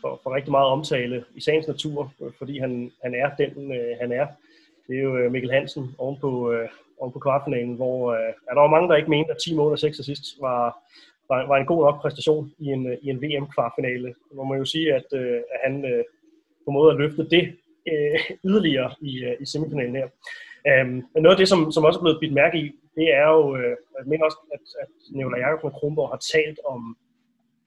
for, 0.00 0.20
for 0.22 0.34
rigtig 0.34 0.50
meget 0.50 0.66
omtale 0.66 1.24
i 1.34 1.40
sagens 1.40 1.68
natur, 1.68 2.12
øh, 2.22 2.32
fordi 2.38 2.58
han, 2.58 2.92
han 3.02 3.14
er 3.14 3.30
den, 3.38 3.74
øh, 3.74 3.96
han 4.00 4.12
er. 4.12 4.26
Det 4.86 4.98
er 4.98 5.02
jo 5.02 5.16
øh, 5.16 5.32
Mikkel 5.32 5.50
Hansen 5.50 5.94
oven 5.98 6.16
på, 6.20 6.52
øh, 6.52 6.68
oven 6.98 7.12
på 7.12 7.18
kvartfinalen, 7.18 7.74
hvor 7.74 8.12
øh, 8.12 8.32
er 8.48 8.54
der 8.54 8.60
var 8.60 8.70
mange, 8.70 8.88
der 8.88 8.96
ikke 8.96 9.10
mente, 9.10 9.30
at 9.30 9.38
10 9.44 9.54
mål 9.54 9.72
og 9.72 9.78
6 9.78 9.96
sidst 9.96 10.40
var, 10.40 10.78
var, 11.28 11.46
var 11.46 11.56
en 11.56 11.66
god 11.66 11.84
nok 11.84 12.00
præstation 12.00 12.52
i 12.58 12.66
en, 12.66 12.86
øh, 12.86 12.98
i 13.02 13.08
en 13.10 13.22
VM-kvartfinale. 13.22 14.14
Må 14.34 14.44
man 14.44 14.58
jo 14.58 14.64
sige, 14.64 14.94
at, 14.94 15.06
øh, 15.12 15.40
at 15.52 15.60
han 15.64 15.84
øh, 15.84 16.04
på 16.64 16.70
måde 16.70 16.92
at 16.92 16.98
løfte 16.98 17.28
det 17.28 17.56
øh, 17.92 18.36
yderligere 18.44 18.94
i, 19.00 19.24
øh, 19.24 19.36
i 19.40 19.46
semifinalen 19.46 19.96
her. 19.96 20.08
Øhm, 20.68 21.02
men 21.12 21.22
noget 21.22 21.34
af 21.36 21.40
det, 21.40 21.48
som, 21.48 21.72
som 21.72 21.84
også 21.84 21.98
er 21.98 22.02
blevet 22.02 22.20
bidt 22.20 22.32
mærke 22.32 22.58
i, 22.58 22.72
det 22.96 23.14
er 23.14 23.28
jo, 23.28 23.56
øh, 23.56 23.76
jeg 23.98 24.06
mener 24.06 24.24
også, 24.24 24.38
at, 24.54 24.64
at 24.82 24.88
Nicolai 25.16 25.40
Jakob 25.40 25.64
og 25.64 25.72
Kronborg 25.72 26.08
har 26.08 26.22
talt 26.34 26.58
om, 26.66 26.96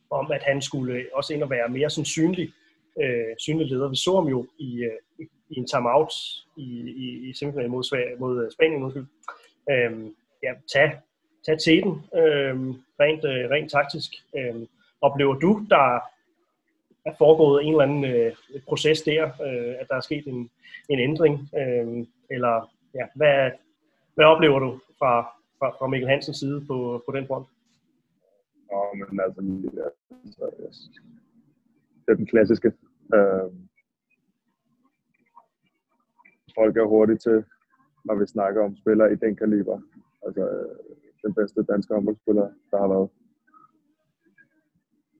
om, 0.10 0.32
at 0.32 0.44
han 0.44 0.62
skulle 0.62 0.94
øh, 0.94 1.06
også 1.14 1.34
ind 1.34 1.44
og 1.44 1.50
være 1.50 1.70
mere 1.70 1.90
sådan 1.90 2.06
synlig, 2.06 2.54
øh, 3.02 3.34
synlig 3.40 3.68
leder. 3.68 3.90
Vi 3.90 3.96
så 3.96 4.16
ham 4.16 4.28
jo 4.28 4.48
i, 4.60 4.84
øh, 4.84 5.28
i 5.50 5.56
en 5.60 5.68
timeout 5.68 6.14
i, 6.58 6.68
i, 7.06 7.30
i 7.30 7.34
semifinalen 7.34 7.72
mod, 7.72 7.84
Sverige, 7.84 8.16
mod 8.20 8.46
øh, 8.46 8.52
Spanien. 8.52 8.84
Undskyld. 8.84 9.06
Øhm, 9.72 10.16
ja, 10.44 10.52
tag, 10.74 10.92
tag 11.46 11.60
til 11.60 11.84
den, 11.84 11.92
øh, 11.92 12.56
rent, 13.00 13.24
øh, 13.26 13.50
rent 13.50 13.72
taktisk. 13.72 14.12
Øh, 14.38 14.56
oplever 15.02 15.34
du, 15.34 15.66
der 15.70 16.00
er 17.06 17.14
foregået 17.18 17.64
en 17.64 17.74
eller 17.74 17.84
anden 17.84 18.06
øh, 18.06 18.32
proces 18.68 19.02
der, 19.02 19.24
øh, 19.24 19.76
at 19.80 19.88
der 19.90 19.96
er 19.96 20.02
sket 20.02 20.28
en, 20.28 20.50
en 20.90 21.00
ændring, 21.00 21.50
øh, 21.60 22.06
eller 22.30 22.72
ja, 22.96 23.06
hvad, 23.16 23.52
hvad 24.16 24.26
oplever 24.26 24.60
du 24.60 24.80
fra, 25.00 25.22
fra, 25.60 25.70
fra 25.70 25.88
Mikkel 25.88 26.10
Hansens 26.10 26.38
side 26.38 26.66
på, 26.68 27.04
på 27.06 27.12
den 27.16 27.28
front? 27.28 27.48
Nå, 28.72 29.06
men 29.10 29.20
altså, 29.20 29.42
altså 30.24 30.90
det 32.06 32.12
er 32.12 32.16
den 32.16 32.26
klassiske. 32.26 32.72
Øh, 33.16 33.50
folk 36.58 36.78
er 36.78 36.86
hurtigt 36.86 37.22
til, 37.22 37.44
når 38.06 38.16
vi 38.16 38.26
snakker 38.28 38.64
om 38.64 38.78
spillere 38.78 39.14
i 39.14 39.16
den 39.16 39.36
kaliber. 39.36 39.80
Altså, 40.26 40.50
øh, 40.50 40.76
den 41.24 41.34
bedste 41.34 41.64
danske 41.64 41.94
håndboldspiller, 41.94 42.50
der 42.72 42.78
har 42.78 42.88
været. 42.88 43.10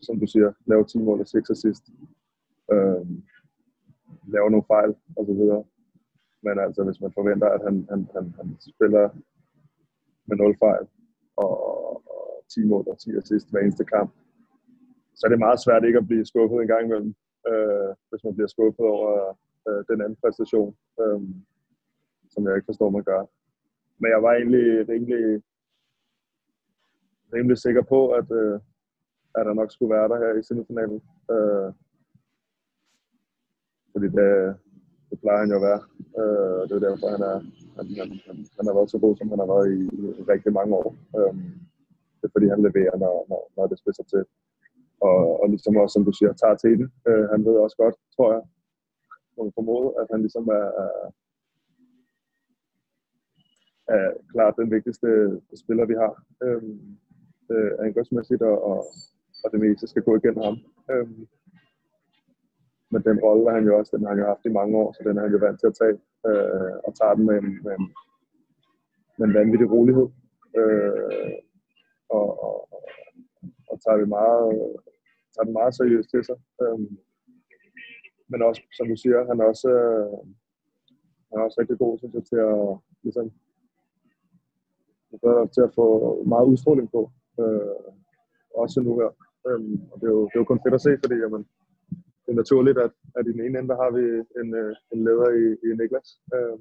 Som 0.06 0.20
du 0.20 0.28
siger, 0.28 0.50
lave 0.66 0.86
10 0.86 0.98
mål 0.98 1.20
og 1.20 1.28
6 1.28 1.50
assist. 1.50 1.84
Øh, 2.74 3.06
lave 4.36 4.50
nogle 4.52 4.70
fejl, 4.74 4.92
og 5.18 5.26
så 5.26 5.34
videre. 5.34 5.64
Men 6.46 6.60
altså, 6.66 6.84
hvis 6.84 7.02
man 7.02 7.12
forventer, 7.14 7.50
at 7.56 7.62
han, 7.68 7.76
han, 7.90 8.10
han, 8.16 8.26
han 8.40 8.48
spiller 8.76 9.10
med 10.28 10.38
0 10.38 10.58
fejl 10.58 10.86
og, 11.36 11.54
og 12.16 12.46
10 12.54 12.66
mål 12.66 12.84
og 12.88 13.00
10 13.00 13.18
assist 13.18 13.52
hver 13.52 13.62
eneste 13.62 13.86
kamp, 13.86 14.12
så 15.16 15.22
er 15.26 15.30
det 15.30 15.46
meget 15.46 15.64
svært 15.66 15.84
ikke 15.84 16.02
at 16.02 16.08
blive 16.08 16.26
skuffet 16.26 16.62
en 16.62 16.68
gang 16.74 16.84
imellem, 16.86 17.16
øh, 17.50 17.90
hvis 18.10 18.24
man 18.24 18.36
bliver 18.36 18.48
skuffet 18.48 18.86
over 18.96 19.38
øh, 19.68 19.82
den 19.90 20.02
anden 20.02 20.18
præstation, 20.22 20.76
øh, 21.02 21.22
som 22.34 22.48
jeg 22.48 22.56
ikke 22.56 22.72
forstår, 22.72 22.90
man 22.90 23.04
gør. 23.04 23.22
Men 24.00 24.10
jeg 24.12 24.24
var 24.24 24.34
egentlig 24.34 24.90
rimelig, 24.90 25.24
rimelig 27.34 27.58
sikker 27.58 27.84
på, 27.94 28.00
at, 28.20 28.28
øh, 28.42 28.60
at 29.38 29.46
der 29.46 29.54
nok 29.54 29.72
skulle 29.72 29.96
være 29.96 30.10
der 30.10 30.18
her 30.24 30.40
i 30.40 30.44
semifinalen. 30.44 31.02
Øh, 31.34 31.70
fordi 33.92 34.08
det, 34.18 34.30
det 35.10 35.18
plejer 35.22 35.40
han 35.44 35.50
jo 35.54 35.58
at 35.60 35.68
være. 35.70 35.82
Øh, 36.20 36.62
det 36.68 36.76
er 36.76 36.86
derfor, 36.88 37.08
han, 37.16 37.24
er, 37.32 37.38
han, 37.78 37.86
han, 38.00 38.10
han, 38.28 38.38
han 38.58 38.66
har 38.68 38.76
været 38.78 38.92
så 38.92 38.98
god, 39.06 39.16
som 39.18 39.30
han 39.30 39.40
har 39.44 39.50
været 39.54 39.68
i, 39.78 39.80
i 40.20 40.24
rigtig 40.34 40.52
mange 40.54 40.76
år. 40.82 40.90
Øh, 41.18 41.34
det 42.18 42.26
er 42.28 42.36
fordi, 42.36 42.48
han 42.54 42.66
leverer, 42.68 42.96
når, 43.04 43.16
når, 43.30 43.42
når 43.58 43.68
det 43.68 43.80
spidser 43.80 44.04
til. 44.04 44.24
Og, 45.08 45.42
og 45.42 45.50
ligesom 45.50 45.78
også, 45.78 45.94
som 45.94 46.06
du 46.06 46.12
siger, 46.12 46.34
tager 46.34 46.56
til 46.56 46.78
den. 46.80 46.88
Øh, 47.08 47.26
han 47.34 47.46
ved 47.46 47.56
også 47.66 47.78
godt, 47.84 47.96
tror 48.16 48.34
jeg, 48.34 48.44
må 49.38 49.52
formode, 49.56 49.88
at 50.02 50.08
han 50.12 50.20
ligesom 50.22 50.48
er, 50.48 50.68
er, 50.84 50.94
er 53.96 54.12
klart 54.34 54.56
den 54.60 54.72
vigtigste 54.72 55.08
spiller, 55.64 55.86
vi 55.86 55.94
har. 55.94 56.14
Øh, 56.44 56.64
øh, 57.54 57.72
angrebsmæssigt, 57.86 58.42
og, 58.42 58.58
og, 58.72 58.86
og 59.44 59.52
det 59.52 59.60
meste 59.60 59.88
skal 59.88 60.04
gå 60.04 60.16
igennem 60.16 60.44
ham. 60.44 60.58
Øhm, 60.92 61.28
men 62.92 63.02
den 63.08 63.18
rolle 63.26 63.50
har 63.50 63.56
han 63.60 63.68
jo 63.70 63.78
også, 63.78 63.98
den 63.98 64.04
har 64.06 64.14
han 64.14 64.22
jo 64.24 64.28
haft 64.34 64.46
i 64.46 64.58
mange 64.60 64.78
år, 64.78 64.90
så 64.92 65.00
den 65.08 65.18
er 65.18 65.22
han 65.22 65.32
jo 65.32 65.38
vant 65.46 65.60
til 65.60 65.68
at 65.72 65.78
tage, 65.82 65.98
øh, 66.28 66.74
og 66.86 66.92
tager 67.00 67.14
den 67.16 67.26
med 67.26 67.42
med 67.66 67.78
med 69.18 69.28
en 69.28 69.34
vanvittig 69.34 69.72
rolighed. 69.72 70.08
Øh, 70.60 71.34
og, 72.10 72.28
og, 72.44 72.56
og 73.70 73.76
tager 73.84 73.98
det 73.98 74.10
meget, 74.10 74.50
tager 75.34 75.46
den 75.46 75.54
meget 75.54 75.76
seriøst 75.76 76.10
til 76.10 76.24
sig. 76.26 76.38
Øh, 76.62 76.80
men 78.32 78.42
også, 78.42 78.62
som 78.78 78.88
du 78.88 78.96
siger, 78.96 79.28
han 79.30 79.40
er 79.40 79.46
også, 79.54 79.70
øh, 79.70 80.18
han 81.30 81.36
er 81.40 81.44
også 81.44 81.58
rigtig 81.62 81.78
god 81.78 81.98
synes 81.98 82.14
jeg, 82.14 82.26
til 82.26 82.40
at, 82.52 82.78
ligesom, 83.04 83.32
til 85.54 85.62
at 85.68 85.76
få 85.76 85.88
meget 86.24 86.46
udstråling 86.46 86.92
på. 86.92 87.12
Øh, 87.40 87.76
også 88.56 88.82
nu 88.82 89.00
her. 89.00 89.12
Øhm, 89.48 89.76
og 89.92 89.96
det 90.00 90.08
er, 90.10 90.14
jo, 90.18 90.24
det 90.30 90.36
er 90.36 90.42
jo 90.44 90.52
kun 90.52 90.64
fedt 90.66 90.78
at 90.80 90.86
se, 90.88 90.92
fordi 91.04 91.16
jamen, 91.24 91.44
det 92.24 92.32
er 92.32 92.42
naturligt, 92.44 92.78
at, 92.86 92.94
at 93.18 93.28
i 93.28 93.32
den 93.36 93.42
ene 93.46 93.60
ende, 93.60 93.72
der 93.74 93.82
har 93.84 93.92
vi 93.98 94.04
en, 94.42 94.50
øh, 94.62 94.76
en 94.94 95.00
leder 95.08 95.30
i, 95.44 95.46
i 95.68 95.70
Niklas, 95.80 96.10
øh, 96.36 96.58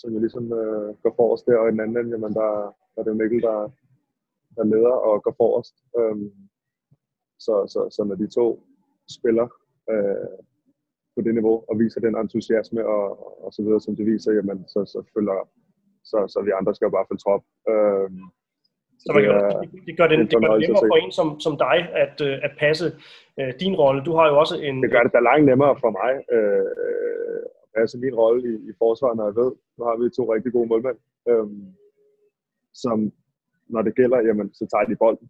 som 0.00 0.12
jo 0.14 0.18
ligesom 0.18 0.44
øh, 0.60 0.88
går 1.02 1.14
forrest 1.20 1.46
der, 1.46 1.58
og 1.58 1.68
i 1.68 1.72
den 1.72 1.80
anden 1.80 1.96
ende, 1.98 2.10
jamen, 2.14 2.34
der, 2.40 2.50
der 2.92 2.98
er 2.98 3.04
det 3.04 3.12
jo 3.12 3.20
Mikkel, 3.20 3.42
der, 3.48 3.58
der 4.56 4.64
leder 4.64 4.96
og 5.08 5.22
går 5.24 5.34
forrest. 5.42 5.74
Øh, 5.98 6.16
så, 7.44 7.54
så, 7.72 7.80
så 7.96 8.00
når 8.04 8.16
de 8.22 8.28
to 8.38 8.46
spiller 9.16 9.48
øh, 9.92 10.36
på 11.14 11.20
det 11.24 11.34
niveau 11.34 11.56
og 11.68 11.78
viser 11.78 12.00
den 12.00 12.16
entusiasme 12.16 12.86
og, 12.86 13.04
og 13.44 13.50
så 13.52 13.62
videre, 13.62 13.80
som 13.80 13.96
de 13.96 14.04
viser, 14.04 14.32
jamen, 14.32 14.58
så, 14.72 14.80
så 14.92 14.98
følger 15.14 15.48
så, 16.10 16.18
så 16.32 16.38
vi 16.46 16.50
andre 16.58 16.74
skal 16.74 16.86
jo 16.86 16.96
bare 16.96 17.08
følge 17.08 17.24
trop. 17.26 17.42
Øh, 17.72 18.10
så 18.98 19.12
man 19.14 19.22
kan, 19.24 19.32
det, 19.32 19.86
det 19.86 19.96
gør 19.98 20.06
det, 20.10 20.18
det, 20.18 20.40
gør 20.42 20.52
det 20.54 20.60
nemmere 20.60 20.86
for 20.92 20.98
en 21.04 21.12
som, 21.18 21.28
som 21.40 21.54
dig 21.66 21.78
at, 22.04 22.16
øh, 22.28 22.36
at 22.46 22.52
passe 22.58 22.86
øh, 23.40 23.52
din 23.62 23.74
rolle. 23.82 24.00
Du 24.08 24.12
har 24.18 24.26
jo 24.30 24.34
også 24.42 24.56
en... 24.66 24.82
Det 24.82 24.90
gør 24.90 25.02
det 25.06 25.12
da 25.12 25.20
langt 25.30 25.46
nemmere 25.50 25.74
for 25.82 25.90
mig 25.98 26.12
øh, 26.34 26.66
at 27.62 27.68
passe 27.76 27.98
min 27.98 28.14
rolle 28.14 28.40
i, 28.50 28.52
i 28.70 28.72
forsvaret, 28.78 29.16
når 29.16 29.26
jeg 29.30 29.36
ved, 29.42 29.52
nu 29.76 29.84
har 29.84 29.96
vi 29.96 30.16
to 30.16 30.34
rigtig 30.34 30.52
gode 30.52 30.68
målmænd, 30.68 30.98
øh, 31.30 31.46
som 32.74 33.12
når 33.66 33.82
det 33.82 33.94
gælder, 33.94 34.18
jamen, 34.28 34.54
så 34.54 34.64
tager 34.72 34.84
de 34.84 34.96
bolden. 34.96 35.28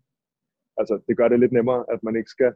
Altså, 0.81 0.95
det 1.09 1.17
gør 1.17 1.29
det 1.29 1.41
lidt 1.41 1.53
nemmere, 1.53 1.85
at 1.93 2.03
man 2.03 2.17
ikke 2.17 2.31
skal 2.31 2.53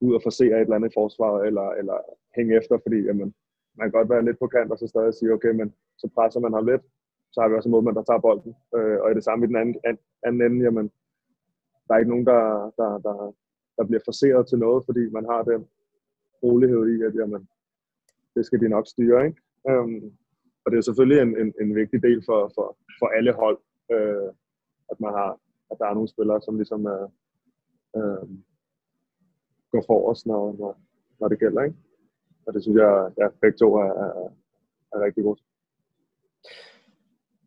ud 0.00 0.14
og 0.14 0.22
forsere 0.22 0.56
et 0.56 0.60
eller 0.60 0.76
andet 0.76 0.90
i 0.90 0.98
forsvaret, 1.00 1.46
eller, 1.46 1.66
eller 1.70 1.98
hænge 2.36 2.56
efter, 2.56 2.78
fordi 2.84 2.98
jamen, 3.08 3.34
man 3.76 3.84
kan 3.84 3.98
godt 3.98 4.10
være 4.10 4.24
lidt 4.24 4.38
på 4.38 4.46
kant, 4.46 4.72
og 4.72 4.78
så 4.78 4.86
stadig 4.86 5.14
sige, 5.14 5.32
okay, 5.32 5.52
men 5.60 5.74
så 5.98 6.06
presser 6.14 6.40
man 6.40 6.52
ham 6.52 6.66
lidt, 6.66 6.82
så 7.32 7.40
har 7.40 7.48
vi 7.48 7.54
også 7.54 7.68
en 7.68 7.74
målmand, 7.74 7.96
der 7.96 8.02
tager 8.02 8.26
bolden. 8.26 8.54
Øh, 8.76 8.98
og 9.02 9.10
i 9.10 9.14
det 9.14 9.24
samme 9.24 9.44
i 9.44 9.48
den 9.48 9.56
anden, 9.56 9.76
anden 10.26 10.42
ende, 10.46 10.64
jamen, 10.64 10.86
der 11.86 11.94
er 11.94 11.98
ikke 11.98 12.14
nogen, 12.14 12.26
der, 12.26 12.42
der, 12.80 12.90
der, 13.06 13.34
der 13.76 13.84
bliver 13.88 14.02
forseret 14.04 14.48
til 14.48 14.58
noget, 14.58 14.84
fordi 14.88 15.02
man 15.16 15.24
har 15.32 15.42
den 15.42 15.60
rolighed 16.42 16.82
i, 16.94 17.02
at 17.02 17.14
jamen, 17.20 17.48
det 18.34 18.46
skal 18.46 18.60
de 18.60 18.68
nok 18.68 18.86
styre. 18.86 19.26
Ikke? 19.26 19.40
Øhm, 19.70 20.02
og 20.64 20.70
det 20.70 20.78
er 20.78 20.88
selvfølgelig 20.88 21.20
en, 21.22 21.32
en, 21.42 21.54
en 21.60 21.74
vigtig 21.74 22.02
del 22.02 22.22
for, 22.28 22.40
for, 22.54 22.66
for 22.98 23.06
alle 23.06 23.32
hold, 23.32 23.58
øh, 23.92 24.30
at 24.90 25.00
man 25.00 25.12
har, 25.12 25.30
at 25.70 25.76
der 25.78 25.86
er 25.86 25.94
nogle 25.94 26.08
spillere, 26.08 26.40
som 26.42 26.56
ligesom 26.56 26.84
er, 26.84 27.02
øh, 27.96 28.28
går 29.72 29.84
for 29.86 30.10
os, 30.10 30.26
når, 30.26 30.56
når, 30.58 30.80
når 31.20 31.28
det 31.28 31.38
gælder. 31.38 31.62
Ikke? 31.62 31.76
Og 32.46 32.54
det 32.54 32.62
synes 32.62 32.76
jeg, 32.76 33.12
ja, 33.18 33.28
begge 33.42 33.58
to 33.58 33.68
er, 33.74 33.90
er, 34.04 34.10
er 34.92 35.04
rigtig 35.04 35.24
godt 35.24 35.40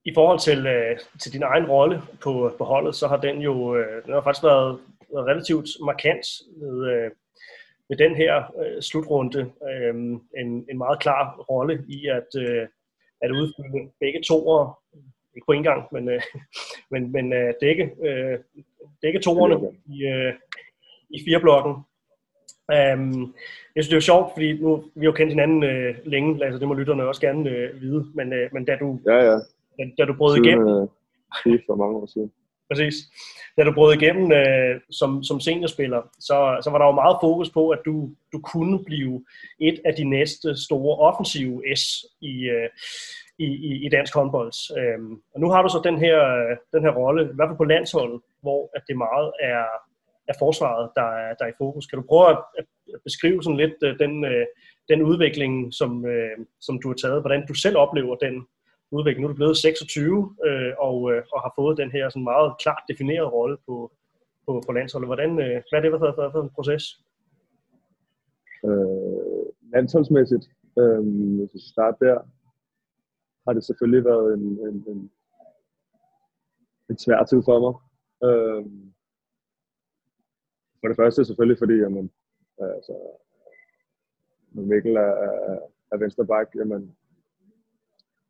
i 0.06 0.14
forhold 0.14 0.40
til, 0.40 0.68
øh, 0.68 0.98
til 1.22 1.34
din 1.34 1.44
egen 1.44 1.66
rolle 1.66 2.02
på, 2.24 2.56
på 2.58 2.64
holdet, 2.64 2.96
så 2.96 3.08
har 3.08 3.18
den 3.18 3.42
jo 3.42 3.76
øh, 3.76 4.04
den 4.06 4.14
har 4.14 4.22
faktisk 4.22 4.44
været, 4.44 4.80
relativt 5.14 5.68
markant 5.86 6.26
med, 6.58 6.92
øh, 6.92 7.12
med 7.90 7.98
den 7.98 8.16
her 8.16 8.54
øh, 8.66 8.82
slutrunde. 8.82 9.40
Øh, 9.40 9.96
en, 10.38 10.66
en 10.70 10.78
meget 10.78 11.00
klar 11.00 11.46
rolle 11.50 11.86
i 11.88 12.08
at, 12.08 12.42
øh, 12.42 12.68
at 13.22 13.32
udfylde 13.32 13.92
begge 14.00 14.22
toer, 14.22 14.80
ikke 15.36 15.46
på 15.46 15.52
en 15.52 15.64
gang, 15.64 15.88
men, 15.92 16.10
øh, 16.10 16.22
men, 16.92 17.12
men 17.12 17.34
øh, 17.34 17.54
dække, 17.62 17.92
øh, 18.04 18.40
dække 19.02 19.20
toerne 19.20 19.72
i, 19.86 20.06
øh, 20.06 20.34
i 21.10 21.24
fireblokken. 21.26 21.74
Um, 22.74 23.36
jeg 23.76 23.84
synes, 23.84 23.88
det 23.88 23.94
er 23.94 23.98
jo 23.98 24.12
sjovt, 24.12 24.34
fordi 24.34 24.54
nu, 24.54 24.84
vi 24.96 25.00
har 25.00 25.06
jo 25.06 25.12
kendt 25.12 25.32
hinanden 25.32 25.64
uh, 25.64 25.96
længe, 26.06 26.46
altså 26.46 26.60
det 26.60 26.68
må 26.68 26.74
lytterne 26.74 27.08
også 27.08 27.22
gerne 27.22 27.40
uh, 27.40 27.82
vide, 27.82 28.06
men, 28.14 28.34
uh, 28.34 28.54
men 28.54 28.66
da 28.66 28.76
du, 28.76 29.00
Ja, 29.06 29.16
ja. 29.16 29.38
Da, 29.98 30.06
du 30.06 30.14
brød 30.14 30.36
Siden, 30.36 30.46
igennem, 30.46 30.68
øh, 30.68 31.60
for 31.68 31.76
mange 31.76 31.96
år 31.98 32.06
siden. 32.06 32.32
præcis, 32.70 32.96
da 33.58 33.64
du 33.64 33.74
brød 33.74 33.94
igennem 33.96 34.26
uh, 34.26 34.82
som, 34.92 35.24
som 35.24 35.40
seniorspiller, 35.40 36.02
så, 36.20 36.38
så 36.64 36.70
var 36.72 36.78
der 36.78 36.86
jo 36.86 36.92
meget 36.92 37.18
fokus 37.22 37.50
på, 37.50 37.70
at 37.70 37.80
du, 37.86 38.10
du 38.34 38.40
kunne 38.40 38.84
blive 38.86 39.26
et 39.60 39.80
af 39.86 39.94
de 39.94 40.04
næste 40.04 40.56
store 40.66 40.98
offensive 40.98 41.62
S 41.76 42.06
i, 42.22 42.50
uh, 42.50 42.70
i, 43.40 43.46
i, 43.46 43.86
i 43.86 43.90
dansk 43.90 44.14
håndbold. 44.16 44.54
Um, 45.00 45.22
og 45.34 45.40
nu 45.42 45.50
har 45.50 45.62
du 45.62 45.70
så 45.70 45.82
den 45.84 45.98
her, 46.00 46.18
øh, 46.36 46.58
den 46.74 46.84
her 46.84 46.92
rolle, 46.92 47.24
i 47.24 47.36
hvert 47.36 47.50
fald 47.50 47.58
på 47.58 47.64
landsholdet, 47.74 48.22
hvor 48.42 48.72
at 48.76 48.84
det 48.88 48.98
meget 48.98 49.32
er, 49.42 49.66
er 50.28 50.34
forsvaret, 50.40 50.90
der 50.96 51.08
er, 51.24 51.34
der 51.34 51.46
er 51.46 51.50
i 51.50 51.60
fokus. 51.64 51.86
Kan 51.86 52.00
du 52.00 52.06
prøve 52.08 52.30
at, 52.30 52.38
at 52.58 52.66
beskrive 53.04 53.44
sådan 53.44 53.58
lidt 53.58 53.78
uh, 53.86 53.90
den, 54.00 54.24
uh, 54.24 54.46
den 54.90 55.02
udvikling, 55.02 55.74
som, 55.74 55.92
uh, 56.04 56.46
som 56.62 56.82
du 56.82 56.88
har 56.88 56.96
taget, 56.96 57.22
hvordan 57.22 57.46
du 57.48 57.54
selv 57.54 57.78
oplever 57.78 58.16
den 58.16 58.48
udvikling. 58.92 59.22
Nu 59.22 59.28
er 59.28 59.34
du 59.34 59.36
blevet 59.36 59.58
26 59.58 60.36
øh, 60.46 60.74
og, 60.80 61.12
øh, 61.12 61.24
og 61.34 61.42
har 61.42 61.54
fået 61.56 61.78
den 61.78 61.92
her 61.92 62.10
sådan 62.10 62.24
meget 62.24 62.54
klart 62.60 62.84
definerede 62.90 63.30
rolle 63.30 63.58
på, 63.68 63.92
på, 64.46 64.64
på 64.66 64.72
landsholdet. 64.72 65.08
Hvordan, 65.08 65.32
øh, 65.40 65.62
hvad 65.70 65.80
er 65.80 65.82
det 65.82 65.92
for, 65.92 66.14
for, 66.16 66.30
for 66.32 66.42
en 66.42 66.50
proces? 66.50 66.84
Øh, 68.66 69.46
landsholdsmæssigt, 69.74 70.46
øh, 70.80 71.02
hvis 71.38 71.54
vi 71.54 71.60
starter 71.74 71.98
der, 72.06 72.20
har 73.46 73.54
det 73.54 73.64
selvfølgelig 73.64 74.06
været 74.06 74.34
en, 74.34 74.46
en, 74.68 74.76
en, 74.88 75.12
en 76.90 76.98
svær 76.98 77.24
tid 77.24 77.42
for 77.46 77.58
mig. 77.66 77.74
Øh, 78.28 78.64
for 80.80 80.88
det 80.88 80.98
første 80.98 81.26
selvfølgelig, 81.26 81.60
fordi 81.60 81.74
jamen, 81.74 82.12
øh, 82.62 82.76
altså, 82.78 82.96
når 84.52 84.64
Mikkel 84.64 84.96
er, 84.96 85.14
er, 85.28 85.60
er 85.92 85.98
venstre 85.98 86.26
bak, 86.26 86.48
jamen, 86.56 86.96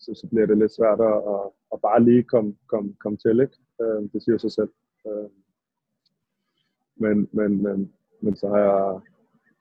så, 0.05 0.11
så 0.21 0.27
bliver 0.31 0.45
det 0.47 0.57
lidt 0.57 0.75
svært 0.75 0.99
at, 1.11 1.17
at, 1.33 1.43
at 1.73 1.81
bare 1.81 2.03
lige 2.03 2.23
komme, 2.23 2.55
komme, 2.67 2.95
komme 3.03 3.17
til. 3.17 3.39
Ikke? 3.45 3.57
Øh, 3.81 4.01
det 4.13 4.23
siger 4.23 4.37
sig 4.37 4.51
selv. 4.51 4.71
Øh, 5.07 5.29
men, 7.03 7.29
men, 7.37 7.63
men, 7.63 7.93
men 8.21 8.35
så 8.35 8.47
har 8.47 8.59
jeg, 8.69 8.99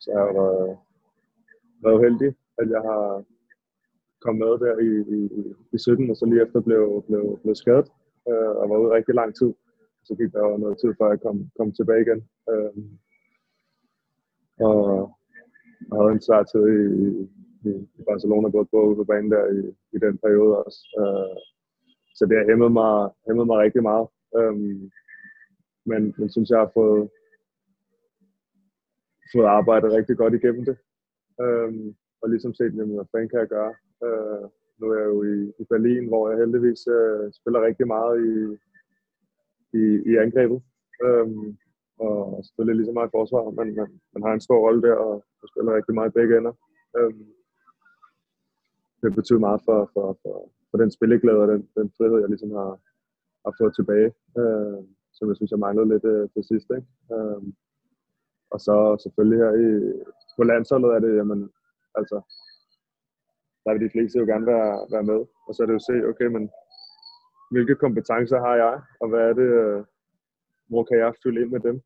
så 0.00 0.08
har 0.14 0.24
jeg 0.26 0.34
været, 0.34 0.78
været 1.84 2.00
heldig, 2.04 2.30
at 2.58 2.70
jeg 2.70 2.80
har 2.90 3.24
kommet 4.24 4.40
med 4.44 4.54
der 4.66 4.74
i, 4.88 4.90
i, 5.16 5.20
i- 5.40 5.54
i 5.72 5.78
17, 5.78 6.10
og 6.10 6.16
så 6.16 6.24
lige 6.26 6.42
efter 6.42 6.60
blev, 6.60 7.04
blev, 7.08 7.38
blev 7.42 7.54
skadet 7.54 7.88
øh, 8.28 8.50
og 8.60 8.70
var 8.70 8.78
ude 8.78 8.94
rigtig 8.94 9.14
lang 9.14 9.34
tid. 9.36 9.52
Så 10.04 10.14
gik 10.14 10.32
der 10.32 10.40
jo 10.48 10.56
noget 10.56 10.78
tid, 10.78 10.94
før 10.98 11.08
jeg 11.10 11.20
kom, 11.20 11.50
kom 11.58 11.72
tilbage 11.72 12.02
igen. 12.06 12.20
Øh, 12.50 12.72
og 14.68 15.10
jeg 15.88 15.96
havde 16.00 16.12
en 16.12 16.20
svær 16.26 16.42
tid 16.42 16.62
i, 16.78 16.80
i, 17.66 17.74
i 18.00 18.02
Barcelona, 18.10 18.48
både 18.48 18.68
på 18.70 18.78
ude 18.86 18.96
på 18.96 19.04
banen 19.04 19.30
der 19.30 19.44
i, 19.58 19.60
i 19.96 19.98
den 20.04 20.18
periode 20.18 20.64
også. 20.64 20.80
Øh, 21.00 21.36
så 22.16 22.26
det 22.26 22.36
har 22.38 22.46
hæmmet 22.50 22.72
mig, 22.72 23.10
hæmmet 23.26 23.46
mig 23.46 23.58
rigtig 23.58 23.82
meget. 23.82 24.06
Øh, 24.38 24.56
men, 25.90 26.02
men 26.18 26.28
synes, 26.30 26.50
jeg 26.50 26.58
har 26.58 26.70
fået, 26.74 27.10
fået 29.32 29.46
arbejdet 29.58 29.92
rigtig 29.92 30.16
godt 30.16 30.34
igennem 30.34 30.64
det. 30.64 30.76
Øhm, 31.40 31.94
og 32.22 32.30
ligesom 32.30 32.54
set, 32.54 32.74
jamen, 32.76 32.94
hvad 32.94 33.10
fanden 33.12 33.28
kan 33.28 33.40
jeg 33.40 33.48
gøre? 33.48 33.74
Øh, 34.04 34.44
nu 34.78 34.84
er 34.90 34.98
jeg 34.98 35.08
jo 35.14 35.22
i, 35.22 35.36
i 35.60 35.64
Berlin, 35.72 36.08
hvor 36.08 36.28
jeg 36.28 36.38
heldigvis 36.38 36.82
øh, 36.96 37.32
spiller 37.38 37.66
rigtig 37.68 37.86
meget 37.86 38.14
i, 38.32 38.36
i, 39.80 39.84
i 40.10 40.12
angrebet. 40.24 40.62
Øhm, 41.06 41.56
og 41.98 42.44
selvfølgelig 42.44 42.76
lige 42.76 42.90
så 42.90 42.92
meget 42.98 43.14
forsvar, 43.18 43.42
men 43.50 43.76
man, 43.76 43.90
man 44.14 44.22
har 44.22 44.32
en 44.34 44.46
stor 44.46 44.58
rolle 44.66 44.82
der, 44.82 44.94
og, 44.94 45.14
og 45.42 45.46
spiller 45.52 45.76
rigtig 45.76 45.94
meget 45.94 46.10
i 46.10 46.16
begge 46.18 46.38
ender. 46.38 46.54
Øhm, 46.98 47.26
det 49.04 49.14
betyder 49.18 49.46
meget 49.46 49.60
for, 49.66 49.90
for, 49.94 50.06
for, 50.22 50.36
for 50.70 50.76
den 50.82 50.90
spilleglæde 50.90 51.42
og 51.44 51.48
den, 51.48 51.62
den 51.78 51.88
frihed, 51.96 52.18
jeg 52.20 52.28
ligesom 52.28 52.50
har, 52.50 52.72
har 53.44 53.52
fået 53.60 53.74
tilbage, 53.74 54.10
øh, 54.40 54.78
som 55.16 55.28
jeg 55.28 55.36
synes, 55.36 55.50
jeg 55.50 55.64
manglede 55.66 55.88
lidt 55.92 56.04
øh, 56.12 56.24
til 56.34 56.44
sidst. 56.50 56.68
Ikke? 56.76 56.88
Øh, 57.14 57.40
og 58.54 58.58
så 58.66 58.76
selvfølgelig 59.04 59.38
her 59.42 59.52
i, 59.64 59.68
på 60.36 60.42
landsholdet 60.50 60.90
er 60.96 61.00
det, 61.04 61.16
jamen, 61.16 61.40
altså, 61.98 62.16
der 63.64 63.72
vil 63.72 63.84
de 63.86 63.94
fleste 63.94 64.18
jo 64.18 64.24
gerne 64.32 64.46
være, 64.46 64.72
være 64.94 65.08
med. 65.10 65.20
Og 65.46 65.50
så 65.52 65.58
er 65.62 65.66
det 65.66 65.76
jo 65.76 65.82
at 65.82 65.88
se, 65.90 65.96
okay, 66.10 66.28
men 66.36 66.44
hvilke 67.52 67.74
kompetencer 67.84 68.38
har 68.46 68.56
jeg, 68.64 68.74
og 69.00 69.08
hvad 69.08 69.22
er 69.30 69.34
det, 69.40 69.50
øh, 69.62 69.84
hvor 70.70 70.84
kan 70.84 70.98
jeg 70.98 71.14
fylde 71.22 71.40
ind 71.42 71.50
med 71.50 71.60
dem 71.68 71.76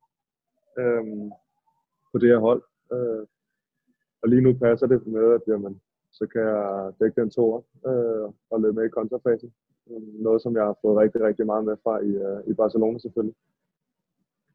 øh, 0.81 1.05
på 2.13 2.17
det 2.19 2.29
her 2.33 2.41
hold. 2.49 2.63
Øh, 2.95 3.25
og 4.23 4.29
lige 4.29 4.43
nu 4.47 4.53
passer 4.65 4.87
det 4.87 5.07
med, 5.07 5.27
at 5.37 5.43
jamen, 5.49 5.81
så 6.13 6.27
kan 6.33 6.41
jeg 6.41 6.93
dække 7.01 7.21
den 7.21 7.31
toer 7.31 7.61
øh, 7.87 8.33
og 8.51 8.61
løbe 8.61 8.73
med 8.75 8.85
i 8.85 8.89
kontrafasen. 8.89 9.53
Øh, 9.91 10.23
Noget, 10.23 10.43
som 10.43 10.57
jeg 10.57 10.65
har 10.65 10.77
fået 10.83 10.99
rigtig, 10.99 11.21
rigtig 11.23 11.47
meget 11.47 11.65
med 11.65 11.77
fra 11.85 11.99
i, 11.99 12.09
øh, 12.27 12.51
i 12.51 12.55
Barcelona 12.55 12.99
selvfølgelig. 12.99 13.37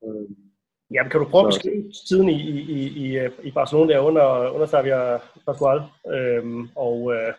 Øh, 0.05 0.29
Jamen, 0.91 1.11
kan 1.11 1.19
du 1.19 1.27
prøve 1.29 1.47
at 1.47 1.53
Så- 1.53 1.59
beskrive 1.59 1.91
tiden 2.09 2.29
i, 2.29 2.39
i, 2.41 2.57
i, 2.77 2.79
i, 3.05 3.17
øh, 3.17 3.31
i 3.43 3.51
Barcelona 3.51 3.93
der 3.93 3.99
under, 3.99 4.49
under 4.55 4.67
Xavier 4.67 5.19
Pascual, 5.45 5.79
øhm, 6.15 6.67
og, 6.75 7.13
øh, 7.13 7.33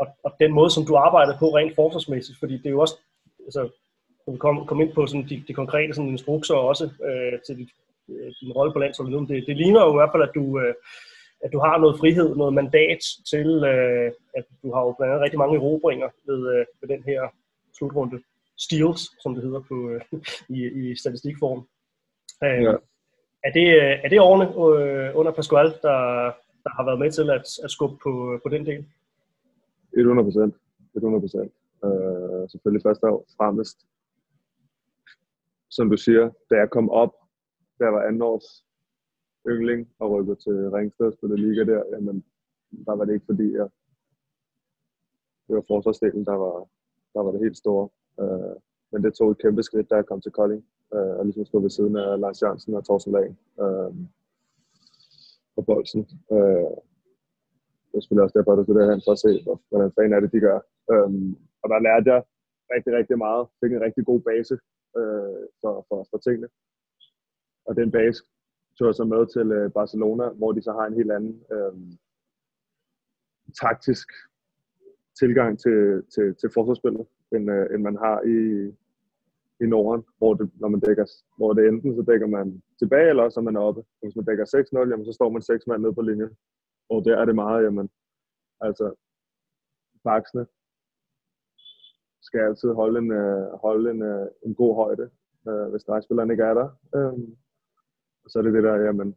og, 0.00 0.06
og 0.24 0.32
den 0.40 0.52
måde, 0.52 0.70
som 0.70 0.84
du 0.86 0.94
arbejdede 0.96 1.36
på 1.38 1.46
rent 1.56 1.74
forsvarsmæssigt, 1.74 2.38
fordi 2.38 2.54
det 2.58 2.66
er 2.66 2.70
jo 2.70 2.80
også, 2.80 2.96
altså, 3.44 3.62
når 4.26 4.32
vi 4.32 4.38
kom, 4.38 4.66
kom 4.66 4.80
ind 4.80 4.92
på 4.92 5.06
sådan 5.06 5.26
de, 5.28 5.44
de 5.48 5.54
konkrete 5.54 5.94
sådan 5.94 6.10
instrukser 6.10 6.54
også 6.54 6.84
øh, 7.08 7.40
til 7.46 7.56
dit, 7.58 7.70
øh, 8.08 8.32
din 8.40 8.52
rolle 8.52 8.72
på 8.72 8.78
landsholdet 8.78 9.12
nu, 9.12 9.26
det, 9.26 9.44
det 9.46 9.56
ligner 9.56 9.80
jo 9.84 9.90
i 9.92 9.98
hvert 9.98 10.12
fald, 10.14 10.22
at 10.22 10.34
du, 10.34 10.60
øh, 10.60 10.74
at 11.44 11.52
du 11.52 11.58
har 11.58 11.78
noget 11.78 11.98
frihed, 12.00 12.36
noget 12.36 12.54
mandat 12.54 13.02
til, 13.30 13.48
øh, 13.72 14.12
at 14.36 14.44
du 14.62 14.74
har 14.74 14.82
jo 14.86 14.94
blandt 14.98 15.10
andet 15.12 15.24
rigtig 15.24 15.38
mange 15.38 15.56
erobringer 15.56 16.08
ved, 16.26 16.40
øh, 16.54 16.66
ved 16.80 16.88
den 16.88 17.02
her 17.02 17.20
slutrunde. 17.78 18.22
Steals, 18.58 19.02
som 19.22 19.34
det 19.34 19.44
hedder 19.44 19.60
på, 19.68 19.90
øh, 19.90 20.00
i, 20.48 20.60
i 20.80 20.96
statistikform. 20.96 21.58
Øh, 22.44 22.62
Ja. 22.62 22.74
er, 23.44 23.52
det, 23.58 23.66
øh, 23.82 23.94
er 24.04 24.08
det 24.08 24.20
årene 24.20 24.46
øh, 24.46 25.16
under 25.18 25.32
Pascual, 25.32 25.66
der, 25.66 25.98
der 26.64 26.70
har 26.76 26.84
været 26.84 26.98
med 26.98 27.10
til 27.10 27.30
at, 27.30 27.46
at 27.64 27.70
skubbe 27.70 27.96
på, 28.02 28.40
på 28.42 28.48
den 28.48 28.66
del? 28.66 28.86
100 29.96 30.26
procent. 30.26 30.54
100 30.96 31.20
procent. 31.22 31.52
Øh, 31.84 32.48
selvfølgelig 32.50 32.82
først 32.82 33.02
og 33.02 33.26
fremmest, 33.36 33.78
som 35.70 35.90
du 35.90 35.96
siger, 35.96 36.30
da 36.50 36.54
jeg 36.56 36.70
kom 36.70 36.90
op, 36.90 37.12
da 37.78 37.84
jeg 37.84 37.92
var 37.92 38.02
anden 38.02 38.22
års 38.22 38.64
yndling 39.48 39.82
og 39.98 40.10
rykkede 40.12 40.36
til 40.36 40.56
Ringsted 40.76 41.06
og 41.06 41.12
spillede 41.12 41.40
liga 41.40 41.62
der, 41.72 41.82
jamen, 41.92 42.24
der 42.86 42.94
var 42.96 43.04
det 43.04 43.14
ikke 43.14 43.30
fordi, 43.32 43.52
jeg, 43.52 43.68
det 45.46 45.54
var 45.56 45.64
forsvarsdelen, 45.68 46.24
der 46.24 46.36
var, 46.44 46.56
der 47.14 47.20
var 47.24 47.30
det 47.32 47.40
helt 47.40 47.56
store. 47.56 47.88
Øh, 48.20 48.56
men 48.92 49.04
det 49.04 49.14
tog 49.14 49.30
et 49.30 49.42
kæmpe 49.42 49.62
skridt, 49.62 49.90
da 49.90 49.94
jeg 49.94 50.06
kom 50.06 50.20
til 50.20 50.32
Kolding, 50.32 50.62
øh, 50.94 51.14
og 51.18 51.24
ligesom 51.24 51.44
stod 51.44 51.62
ved 51.62 51.70
siden 51.70 51.96
af 51.96 52.20
Lars 52.20 52.42
Jørgensen 52.42 52.74
og 52.74 52.84
Thorsten 52.84 53.12
Lagen 53.12 53.38
øh, 53.62 53.92
på 55.54 55.60
Bolsen. 55.62 56.02
Øh, 56.32 56.72
det 57.88 57.94
er 57.94 58.00
selvfølgelig 58.00 58.26
også 58.26 58.38
derfor, 58.38 58.52
at 58.52 58.58
du 58.58 58.64
skulle 58.64 58.82
derhen 58.82 59.02
for 59.06 59.12
at 59.12 59.22
se, 59.26 59.32
hvordan 59.70 59.92
fanden 59.94 60.12
er 60.12 60.20
det, 60.20 60.32
de 60.32 60.40
gør. 60.46 60.58
Øh, 60.92 61.10
og 61.62 61.66
der 61.72 61.84
lærte 61.86 62.10
jeg 62.12 62.22
rigtig, 62.74 62.92
rigtig 62.98 63.18
meget. 63.18 63.42
Fik 63.60 63.72
en 63.72 63.84
rigtig 63.86 64.04
god 64.10 64.20
base 64.28 64.54
øh, 64.98 65.42
for, 65.60 65.74
for, 65.88 65.98
for 66.10 66.18
tingene. 66.26 66.48
Og 67.68 67.72
den 67.80 67.90
base 67.96 68.20
tog 68.78 68.86
jeg 68.86 68.94
så 68.94 69.04
med 69.04 69.26
til 69.26 69.52
øh, 69.52 69.72
Barcelona, 69.72 70.28
hvor 70.28 70.52
de 70.52 70.62
så 70.62 70.72
har 70.72 70.86
en 70.86 70.94
helt 70.94 71.12
anden 71.12 71.42
øh, 71.52 71.72
taktisk 73.62 74.08
tilgang 75.20 75.58
til, 75.58 76.02
til, 76.14 76.34
til 76.40 76.50
forsvarsspillet, 76.54 77.06
end, 77.34 77.50
øh, 77.50 77.66
end 77.74 77.82
man 77.82 77.96
har 77.96 78.16
i, 78.34 78.38
i 79.64 79.66
Norden, 79.66 80.04
hvor, 80.18 80.34
det, 80.34 80.50
når 80.54 80.68
man 80.68 80.80
dækker, 80.80 81.06
hvor 81.36 81.52
det 81.52 81.68
enten 81.68 81.96
så 81.96 82.02
dækker 82.10 82.26
man 82.26 82.62
tilbage, 82.78 83.08
eller 83.08 83.22
også 83.22 83.40
er 83.40 83.44
man 83.44 83.56
oppe. 83.56 83.82
Hvis 84.02 84.16
man 84.16 84.24
dækker 84.24 84.44
6-0, 84.44 84.90
jamen, 84.90 85.06
så 85.06 85.12
står 85.12 85.30
man 85.30 85.42
6 85.42 85.66
mand 85.66 85.82
nede 85.82 85.94
på 85.94 86.02
linjen. 86.02 86.30
Og 86.88 87.04
der 87.04 87.16
er 87.16 87.24
det 87.24 87.34
meget, 87.34 87.64
jamen, 87.64 87.90
altså, 88.60 88.94
baksene 90.04 90.46
skal 92.22 92.40
altid 92.40 92.70
holde 92.72 92.98
en, 92.98 93.12
øh, 93.12 93.52
holde 93.64 93.90
en, 93.90 94.02
øh, 94.02 94.26
en 94.46 94.54
god 94.54 94.74
højde, 94.74 95.10
øh, 95.48 95.66
hvis 95.70 95.84
drejspilleren 95.84 96.30
ikke 96.30 96.42
er 96.42 96.54
der. 96.54 96.68
Øh, 96.96 97.12
og 98.28 98.32
så 98.32 98.38
er 98.38 98.42
det 98.42 98.54
det 98.54 98.64
der, 98.64 98.76
jamen, 98.76 99.16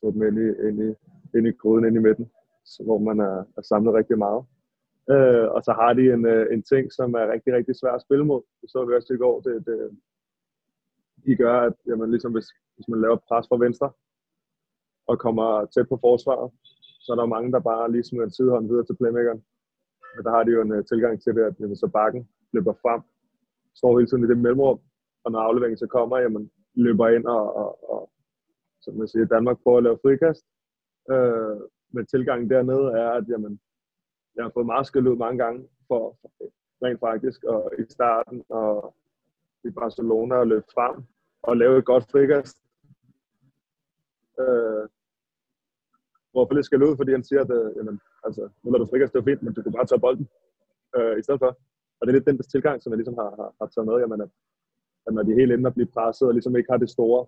få 0.00 0.10
dem 0.10 0.22
ind 0.22 0.38
i, 0.44 0.48
ind 0.68 0.78
i, 0.86 0.88
ind 1.36 1.46
i 1.46 1.58
gryden, 1.60 1.84
ind 1.84 1.96
i 1.96 2.06
midten, 2.06 2.26
så, 2.64 2.82
hvor 2.84 2.98
man 2.98 3.18
er, 3.20 3.36
er 3.58 3.62
samlet 3.62 3.94
rigtig 3.94 4.18
meget. 4.18 4.42
Øh, 5.14 5.46
og 5.54 5.60
så 5.66 5.72
har 5.80 5.92
de 5.98 6.04
en, 6.14 6.26
øh, 6.34 6.46
en 6.54 6.62
ting, 6.62 6.92
som 6.92 7.14
er 7.14 7.32
rigtig, 7.32 7.52
rigtig 7.54 7.74
svær 7.76 7.92
at 7.94 8.04
spille 8.06 8.24
mod. 8.24 8.42
Det 8.60 8.70
så 8.70 8.84
vi 8.84 8.94
også 8.94 9.14
i 9.14 9.22
går. 9.24 9.40
Det, 9.40 9.66
det, 9.66 9.76
de 11.26 11.36
gør, 11.36 11.56
at 11.68 11.76
jamen, 11.88 12.10
ligesom 12.10 12.32
hvis, 12.32 12.48
hvis 12.74 12.88
man 12.88 13.00
laver 13.00 13.18
pres 13.28 13.46
fra 13.48 13.62
venstre, 13.64 13.88
og 15.10 15.18
kommer 15.18 15.48
tæt 15.74 15.88
på 15.88 15.98
forsvaret, 16.06 16.50
så 17.04 17.08
er 17.12 17.16
der 17.16 17.34
mange, 17.34 17.52
der 17.52 17.68
bare 17.70 17.92
lige 17.92 18.04
smider 18.04 18.24
en 18.24 18.36
sidehånd 18.38 18.68
videre 18.68 18.86
til 18.86 18.96
playmakeren. 18.96 19.42
Men 20.14 20.24
der 20.24 20.30
har 20.30 20.42
de 20.44 20.50
jo 20.56 20.60
en 20.62 20.72
uh, 20.72 20.84
tilgang 20.84 21.22
til 21.22 21.34
det, 21.36 21.42
at 21.48 21.54
jamen, 21.60 21.76
så 21.76 21.88
bakken 21.98 22.28
løber 22.52 22.74
frem, 22.82 23.00
står 23.74 23.98
hele 23.98 24.08
tiden 24.08 24.24
i 24.24 24.28
det 24.28 24.38
mellemrum, 24.38 24.80
og 25.24 25.32
når 25.32 25.40
afleveringen 25.40 25.78
så 25.78 25.86
kommer, 25.86 26.16
jamen, 26.18 26.50
løber 26.76 27.08
ind 27.08 27.26
og, 27.26 27.56
og, 27.56 27.90
og 27.90 28.10
som 28.80 28.94
man 28.94 29.08
siger, 29.08 29.24
Danmark 29.24 29.58
prøver 29.62 29.78
at 29.78 29.84
lave 29.84 29.98
frikast. 30.02 30.44
Øh, 31.10 31.60
men 31.94 32.06
tilgangen 32.06 32.50
dernede 32.50 32.86
er, 33.02 33.10
at 33.10 33.28
jamen, 33.28 33.60
jeg 34.36 34.44
har 34.44 34.50
fået 34.54 34.66
meget 34.66 34.86
skæld 34.86 35.06
ud 35.06 35.16
mange 35.16 35.38
gange 35.44 35.68
for, 35.88 36.18
rent 36.82 37.00
faktisk, 37.00 37.44
og 37.44 37.72
i 37.78 37.82
starten, 37.88 38.44
og 38.48 38.94
i 39.64 39.70
Barcelona 39.70 40.34
og 40.34 40.46
løbe 40.46 40.66
frem 40.74 41.04
og 41.42 41.56
lave 41.56 41.78
et 41.78 41.84
godt 41.84 42.04
frikast. 42.10 42.56
Øh, 44.40 44.88
hvorfor 46.32 46.54
det 46.54 46.64
skal 46.64 46.82
ud, 46.82 46.96
fordi 46.96 47.12
han 47.12 47.24
siger, 47.24 47.40
at 47.44 47.50
øh, 47.50 47.76
jamen, 47.76 48.00
altså, 48.24 48.48
nu 48.62 48.70
lader 48.70 48.84
du 48.84 48.90
frikast, 48.90 49.12
det 49.12 49.18
er 49.20 49.24
fint, 49.24 49.42
men 49.42 49.54
du 49.54 49.62
kan 49.62 49.72
bare 49.72 49.86
tage 49.86 50.00
bolden 50.00 50.28
øh, 50.96 51.18
i 51.18 51.22
stedet 51.22 51.40
for. 51.40 51.50
Og 51.98 52.02
det 52.02 52.10
er 52.10 52.16
lidt 52.16 52.26
den 52.26 52.38
tilgang, 52.38 52.82
som 52.82 52.90
jeg 52.92 52.98
ligesom 52.98 53.18
har, 53.22 53.30
har, 53.38 53.50
har 53.60 53.66
taget 53.66 53.86
med, 53.86 53.96
jamen, 54.02 54.20
at, 54.20 54.30
at 55.06 55.14
når 55.14 55.22
de 55.22 55.38
hele 55.40 55.54
ender 55.54 55.70
bliver 55.76 55.90
presset, 55.96 56.28
og 56.28 56.34
ligesom 56.34 56.56
ikke 56.56 56.72
har 56.72 56.80
det 56.84 56.90
store. 56.96 57.20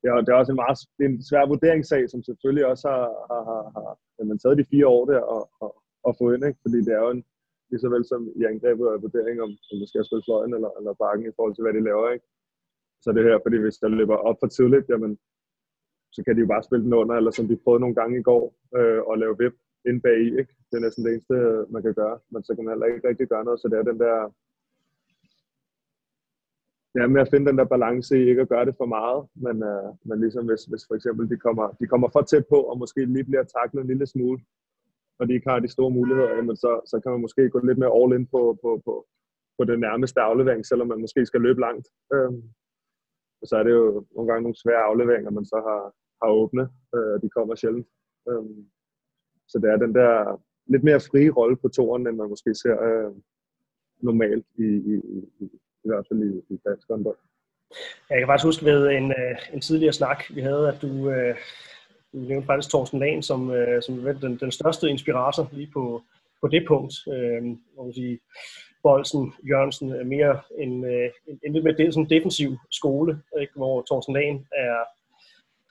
Det 0.00 0.06
er, 0.10 0.14
det 0.24 0.30
er 0.32 0.40
også 0.40 0.52
en 0.52 0.62
meget 0.64 0.78
det 0.96 1.04
er 1.04 1.10
en 1.10 1.28
svær 1.30 1.44
vurderingssag, 1.52 2.02
som 2.10 2.20
selvfølgelig 2.22 2.66
også 2.72 2.84
har, 2.88 3.06
har, 3.30 3.42
har, 3.50 3.62
har 3.76 3.90
jamen, 4.18 4.38
taget 4.38 4.58
de 4.60 4.70
fire 4.72 4.86
år 4.96 5.04
der 5.10 5.20
og, 5.34 5.42
og, 5.64 5.70
og 6.06 6.12
få 6.18 6.24
ind, 6.34 6.44
ikke? 6.48 6.60
fordi 6.64 6.78
det 6.86 6.92
er 6.94 7.02
jo 7.06 7.10
en, 7.16 7.24
lige 7.70 7.82
så 7.84 7.88
vel 7.94 8.04
som 8.12 8.22
i 8.40 8.42
angrebet 8.52 8.86
og 8.88 9.02
vurdering 9.06 9.36
om, 9.44 9.50
om 9.70 9.76
du 9.80 9.86
skal 9.88 10.04
spille 10.04 10.26
fløjen 10.26 10.52
eller, 10.56 10.70
eller 10.78 10.92
bakken 11.02 11.26
i 11.26 11.36
forhold 11.36 11.54
til, 11.54 11.64
hvad 11.64 11.74
de 11.76 11.86
laver. 11.88 12.06
Ikke? 12.14 12.26
Så 13.04 13.08
det 13.16 13.26
her, 13.28 13.36
fordi 13.44 13.56
hvis 13.64 13.78
der 13.82 13.88
løber 13.88 14.16
op 14.28 14.38
for 14.40 14.48
tidligt, 14.56 14.86
jamen, 14.92 15.12
så 16.14 16.20
kan 16.24 16.34
de 16.34 16.40
jo 16.44 16.52
bare 16.54 16.66
spille 16.68 16.84
den 16.86 16.94
under, 17.00 17.14
eller 17.16 17.30
som 17.30 17.48
de 17.48 17.62
prøvede 17.64 17.82
nogle 17.84 17.98
gange 18.00 18.14
i 18.20 18.26
går, 18.30 18.44
øh, 18.78 19.00
og 19.08 19.14
lave 19.18 19.38
vip 19.42 19.56
ind 19.88 19.98
bag 20.06 20.18
i. 20.26 20.28
Ikke? 20.40 20.52
Det 20.68 20.74
er 20.76 20.84
næsten 20.86 21.04
det 21.04 21.10
eneste, 21.12 21.36
man 21.74 21.82
kan 21.82 21.94
gøre. 22.00 22.16
Men 22.32 22.40
så 22.44 22.50
kan 22.54 22.64
man 22.64 22.72
heller 22.72 22.86
ikke 22.86 23.08
rigtig 23.08 23.26
gøre 23.32 23.44
noget, 23.44 23.60
så 23.60 23.66
det 23.68 23.78
er 23.78 23.90
den 23.90 24.00
der 24.04 24.16
ja, 26.96 27.06
med 27.06 27.20
at 27.20 27.30
finde 27.30 27.46
den 27.50 27.58
der 27.58 27.64
balance 27.64 28.18
i 28.18 28.28
ikke 28.28 28.42
at 28.42 28.48
gøre 28.48 28.64
det 28.64 28.74
for 28.76 28.86
meget, 28.86 29.20
men, 29.34 29.56
øh, 29.70 29.88
men 30.08 30.20
ligesom 30.20 30.46
hvis, 30.46 30.64
hvis 30.64 30.84
for 30.88 30.94
eksempel 30.94 31.30
de 31.30 31.36
kommer, 31.36 31.66
de 31.80 31.86
kommer 31.86 32.08
for 32.12 32.22
tæt 32.22 32.46
på, 32.46 32.58
og 32.70 32.78
måske 32.78 33.04
lige 33.04 33.24
bliver 33.24 33.44
taklet 33.44 33.80
en 33.80 33.86
lille 33.86 34.06
smule, 34.06 34.40
og 35.18 35.28
de 35.28 35.34
ikke 35.34 35.50
har 35.50 35.60
de 35.60 35.74
store 35.76 35.90
muligheder, 35.90 36.30
jamen 36.36 36.56
så, 36.56 36.80
så 36.90 37.00
kan 37.00 37.12
man 37.12 37.20
måske 37.20 37.50
gå 37.50 37.58
lidt 37.58 37.78
mere 37.78 37.96
all 37.98 38.12
in 38.16 38.26
på, 38.26 38.58
på, 38.62 38.70
på, 38.84 39.06
på 39.58 39.64
den 39.64 39.80
nærmeste 39.80 40.20
aflevering, 40.20 40.66
selvom 40.66 40.88
man 40.88 41.00
måske 41.00 41.26
skal 41.26 41.40
løbe 41.40 41.60
langt. 41.60 41.88
Øh, 42.14 42.32
og 43.40 43.48
så 43.48 43.56
er 43.56 43.62
det 43.62 43.70
jo 43.70 44.06
nogle 44.14 44.28
gange 44.28 44.42
nogle 44.42 44.62
svære 44.62 44.82
afleveringer, 44.90 45.30
man 45.30 45.44
så 45.44 45.56
har, 45.66 45.82
har 46.22 46.30
åbne, 46.32 46.64
øh, 46.94 47.22
de 47.22 47.28
kommer 47.36 47.54
sjældent. 47.54 47.88
Øh, 48.28 48.44
så 49.48 49.58
det 49.58 49.70
er 49.70 49.76
den 49.76 49.94
der 49.94 50.42
lidt 50.66 50.84
mere 50.84 51.00
frie 51.00 51.30
rolle 51.30 51.56
på 51.56 51.68
toren, 51.68 52.06
end 52.06 52.16
man 52.16 52.28
måske 52.28 52.54
ser 52.54 52.76
øh, 52.88 53.12
normalt 54.08 54.46
i, 54.58 54.68
i, 54.92 54.94
i, 55.40 55.46
i 55.84 55.88
hvert 55.88 56.06
fald 56.08 56.20
i, 56.22 56.54
i 56.54 56.58
dansk 56.66 56.88
håndbold. 56.90 57.16
Jeg 58.10 58.18
kan 58.18 58.26
faktisk 58.26 58.46
huske 58.46 58.64
ved 58.64 58.90
en, 58.90 59.10
øh, 59.10 59.36
en 59.52 59.60
tidligere 59.60 59.92
snak, 59.92 60.24
vi 60.30 60.40
havde, 60.40 60.68
at 60.68 60.82
du, 60.82 61.10
øh, 61.10 61.36
du 62.12 62.18
nævnte 62.18 62.46
faktisk 62.46 62.68
Thorsten 62.68 62.98
Lahn 62.98 63.22
som, 63.22 63.50
øh, 63.50 63.82
som 63.82 63.94
den, 64.20 64.36
den 64.36 64.52
største 64.52 64.90
inspirator 64.90 65.48
lige 65.52 65.70
på, 65.72 66.02
på 66.40 66.48
det 66.48 66.64
punkt. 66.68 66.94
Øh, 67.14 67.42
hvor 67.74 67.84
man 67.84 67.94
sige, 67.94 68.18
Bolsen, 68.82 69.32
Jørgensen 69.48 69.90
er 69.90 70.04
mere 70.04 70.40
en, 70.58 70.84
øh, 70.84 71.10
en, 71.28 71.40
en 71.46 71.52
lidt 71.52 71.64
mere 71.64 71.92
sådan 71.92 72.10
defensiv 72.10 72.56
skole, 72.70 73.22
ikke? 73.40 73.52
hvor 73.56 73.84
Thorsten 73.88 74.14
Lahn 74.14 74.46
er, 74.52 74.76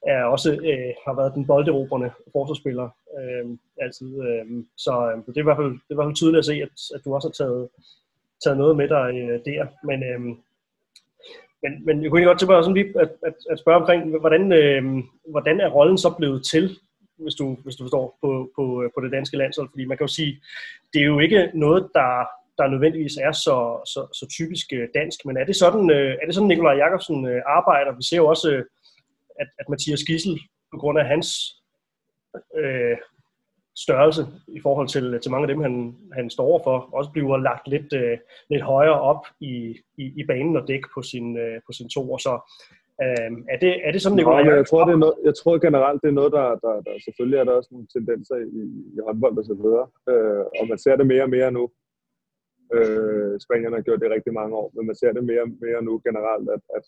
er 0.07 0.23
også 0.23 0.51
øh, 0.51 0.93
har 1.05 1.15
været 1.15 1.35
den 1.35 1.47
bolderobrende 1.47 2.11
forsvarsspiller 2.31 2.89
øh, 3.19 3.57
altid. 3.81 4.21
Øh, 4.27 4.45
så 4.77 4.93
øh, 5.11 5.17
det, 5.25 5.37
er 5.37 5.45
i 5.45 5.49
hvert 5.49 5.57
fald, 5.57 5.71
det 5.71 5.89
er 5.89 5.93
i 5.93 5.97
hvert 5.97 6.07
fald 6.07 6.21
tydeligt 6.21 6.39
at 6.39 6.45
se, 6.45 6.53
at, 6.53 6.75
at 6.95 7.01
du 7.05 7.15
også 7.15 7.27
har 7.27 7.37
taget, 7.43 7.69
taget 8.43 8.57
noget 8.57 8.75
med 8.77 8.87
dig 8.87 9.07
øh, 9.21 9.39
der. 9.45 9.67
Men, 9.83 10.03
øh, 10.03 10.19
men, 11.63 11.85
men 11.85 12.03
jeg 12.03 12.11
kunne 12.11 12.25
godt 12.25 12.39
tænke 12.39 12.53
mig 12.53 12.63
sådan 12.63 12.79
lige 12.79 12.99
at, 12.99 13.11
at, 13.27 13.33
at 13.51 13.59
spørge 13.59 13.79
omkring, 13.81 14.19
hvordan, 14.19 14.51
øh, 14.51 14.83
hvordan 15.29 15.59
er 15.59 15.69
rollen 15.69 15.97
så 15.97 16.09
blevet 16.17 16.45
til, 16.51 16.77
hvis 17.17 17.35
du, 17.35 17.57
hvis 17.63 17.75
du 17.75 17.83
forstår, 17.83 18.17
på, 18.21 18.51
på, 18.55 18.83
øh, 18.83 18.89
på 18.95 19.01
det 19.03 19.11
danske 19.11 19.37
landshold? 19.37 19.69
Fordi 19.71 19.85
man 19.85 19.97
kan 19.97 20.07
jo 20.07 20.13
sige, 20.13 20.41
det 20.93 21.01
er 21.01 21.05
jo 21.05 21.19
ikke 21.19 21.51
noget, 21.53 21.89
der, 21.93 22.09
der 22.57 22.67
nødvendigvis 22.67 23.17
er 23.17 23.31
så, 23.31 23.57
så, 23.93 24.01
så 24.19 24.25
typisk 24.37 24.67
øh, 24.73 24.87
dansk, 24.95 25.19
men 25.25 25.37
er 25.37 25.45
det 25.45 25.55
sådan, 25.55 25.91
øh, 25.91 26.11
er 26.21 26.25
det 26.25 26.35
sådan 26.35 26.47
Nikolaj 26.47 26.75
Jakobsen 26.75 27.41
arbejder? 27.45 27.95
Vi 27.95 28.03
ser 28.03 28.17
jo 28.17 28.27
også, 28.27 28.63
at, 29.39 29.47
at 29.59 29.69
Mathias 29.69 30.03
Gissel, 30.03 30.39
på 30.71 30.77
grund 30.77 30.99
af 30.99 31.05
hans 31.05 31.27
øh, 32.57 32.97
størrelse 33.75 34.21
i 34.47 34.59
forhold 34.61 34.87
til, 34.87 35.19
til 35.21 35.31
mange 35.31 35.43
af 35.47 35.53
dem, 35.53 35.61
han, 35.61 35.95
han 36.13 36.29
står 36.29 36.61
for, 36.63 36.89
også 36.93 37.11
bliver 37.11 37.37
lagt 37.37 37.67
lidt, 37.67 37.93
øh, 37.93 38.17
lidt 38.49 38.61
højere 38.61 39.01
op 39.01 39.23
i, 39.39 39.53
i, 39.97 40.05
i 40.21 40.23
banen 40.27 40.55
og 40.55 40.67
dæk 40.67 40.83
på 40.93 41.01
sin, 41.01 41.37
øh, 41.37 41.61
på 41.67 41.71
sin 41.71 41.89
to. 41.89 42.17
Så 42.17 42.33
øh, 43.03 43.31
er, 43.53 43.57
det, 43.61 43.87
er 43.87 43.91
det 43.91 44.01
sådan, 44.01 44.17
det 44.17 44.25
går? 44.25 44.39
jeg, 44.39 44.67
tror, 44.67 44.85
det 44.85 44.93
er 44.93 45.03
noget, 45.05 45.17
jeg 45.23 45.35
tror 45.35 45.57
generelt, 45.67 46.01
det 46.01 46.09
er 46.09 46.19
noget, 46.19 46.31
der, 46.31 46.47
der, 46.65 46.73
der 46.85 46.93
selvfølgelig 47.05 47.39
er 47.39 47.43
der 47.43 47.51
også 47.51 47.69
nogle 47.71 47.87
tendenser 47.95 48.35
i, 48.35 48.61
i 48.95 48.99
håndbold 49.05 49.37
og 49.37 49.45
så 49.45 49.55
videre. 49.61 49.85
Øh, 50.11 50.43
og 50.59 50.65
man 50.71 50.77
ser 50.77 50.95
det 50.95 51.07
mere 51.07 51.23
og 51.23 51.33
mere 51.37 51.51
nu. 51.51 51.63
Øh, 52.75 53.33
Spanierne 53.45 53.75
har 53.75 53.83
gjort 53.83 53.99
det 53.99 54.07
i 54.07 54.15
rigtig 54.15 54.33
mange 54.33 54.55
år, 54.61 54.67
men 54.75 54.85
man 54.89 54.95
ser 54.95 55.11
det 55.13 55.23
mere 55.23 55.41
og 55.41 55.51
mere 55.65 55.81
nu 55.87 55.93
generelt, 56.07 56.47
at, 56.55 56.63
at 56.77 56.85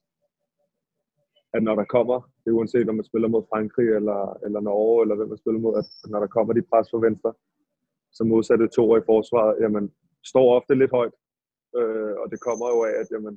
at 1.55 1.63
når 1.63 1.75
der 1.75 1.85
kommer, 1.95 2.17
det 2.41 2.47
er 2.49 2.57
uanset 2.59 2.89
om 2.89 2.95
man 2.95 3.09
spiller 3.11 3.27
mod 3.27 3.43
Frankrig 3.51 3.89
eller, 3.99 4.21
eller 4.45 4.59
Norge, 4.59 5.01
eller 5.03 5.15
hvem 5.15 5.29
man 5.29 5.41
spiller 5.43 5.59
mod, 5.59 5.75
at 5.81 5.87
når 6.11 6.19
der 6.19 6.27
kommer 6.35 6.53
de 6.53 6.69
pres 6.71 6.87
fra 6.91 7.05
venstre, 7.07 7.33
så 8.17 8.23
modsatte 8.23 8.67
to 8.67 8.83
i 8.97 9.07
forsvaret, 9.11 9.59
jamen, 9.63 9.85
står 10.31 10.55
ofte 10.57 10.75
lidt 10.75 10.91
højt. 10.91 11.15
Øh, 11.77 12.13
og 12.21 12.25
det 12.31 12.39
kommer 12.47 12.67
jo 12.73 12.79
af, 12.89 12.93
at 13.01 13.07
jamen, 13.13 13.35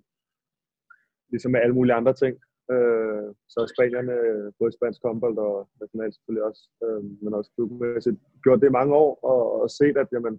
ligesom 1.32 1.50
med 1.52 1.60
alle 1.60 1.74
mulige 1.78 1.98
andre 2.00 2.14
ting, 2.22 2.34
øh, 2.74 3.26
så 3.52 3.56
er 3.64 3.74
spanierne, 3.74 4.16
både 4.58 4.72
spansk 4.72 5.00
håndbold 5.06 5.38
og 5.38 5.68
nationalt 5.80 6.14
selvfølgelig 6.14 6.44
også, 6.50 6.62
øh, 6.84 7.02
men 7.22 7.34
også 7.38 7.50
klubmæssigt, 7.54 8.16
gjort 8.42 8.60
det 8.60 8.68
i 8.68 8.78
mange 8.78 8.94
år, 9.04 9.10
og, 9.32 9.42
og 9.62 9.70
set, 9.70 9.96
at 10.02 10.08
jamen, 10.14 10.34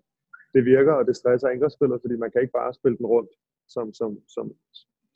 det 0.54 0.66
virker, 0.66 0.94
og 0.94 1.04
det 1.08 1.16
stresser 1.16 1.48
angrebsspillet, 1.48 2.02
fordi 2.04 2.16
man 2.24 2.32
kan 2.32 2.42
ikke 2.42 2.58
bare 2.60 2.74
spille 2.80 2.98
den 2.98 3.08
rundt, 3.16 3.32
som, 3.74 3.86
som, 4.00 4.10
som, 4.36 4.46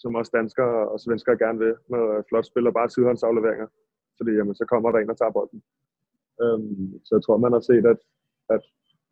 som 0.02 0.16
også 0.20 0.32
danskere 0.40 0.90
og 0.92 1.00
svenskere 1.00 1.38
gerne 1.44 1.60
vil, 1.60 1.76
med 1.94 2.04
flot 2.30 2.46
spil 2.46 2.68
og 2.68 2.74
bare 2.74 2.90
sidehåndsafleveringer. 2.90 3.68
Fordi 4.18 4.32
jamen, 4.38 4.56
så 4.56 4.66
kommer 4.72 4.92
der 4.92 5.00
en 5.00 5.14
og 5.14 5.18
tager 5.18 5.38
bolden. 5.38 5.60
Øhm, 6.44 6.92
så 7.06 7.12
jeg 7.16 7.24
tror, 7.24 7.38
man 7.46 7.56
har 7.56 7.64
set, 7.70 7.86
at, 7.94 8.00
at, 8.56 8.64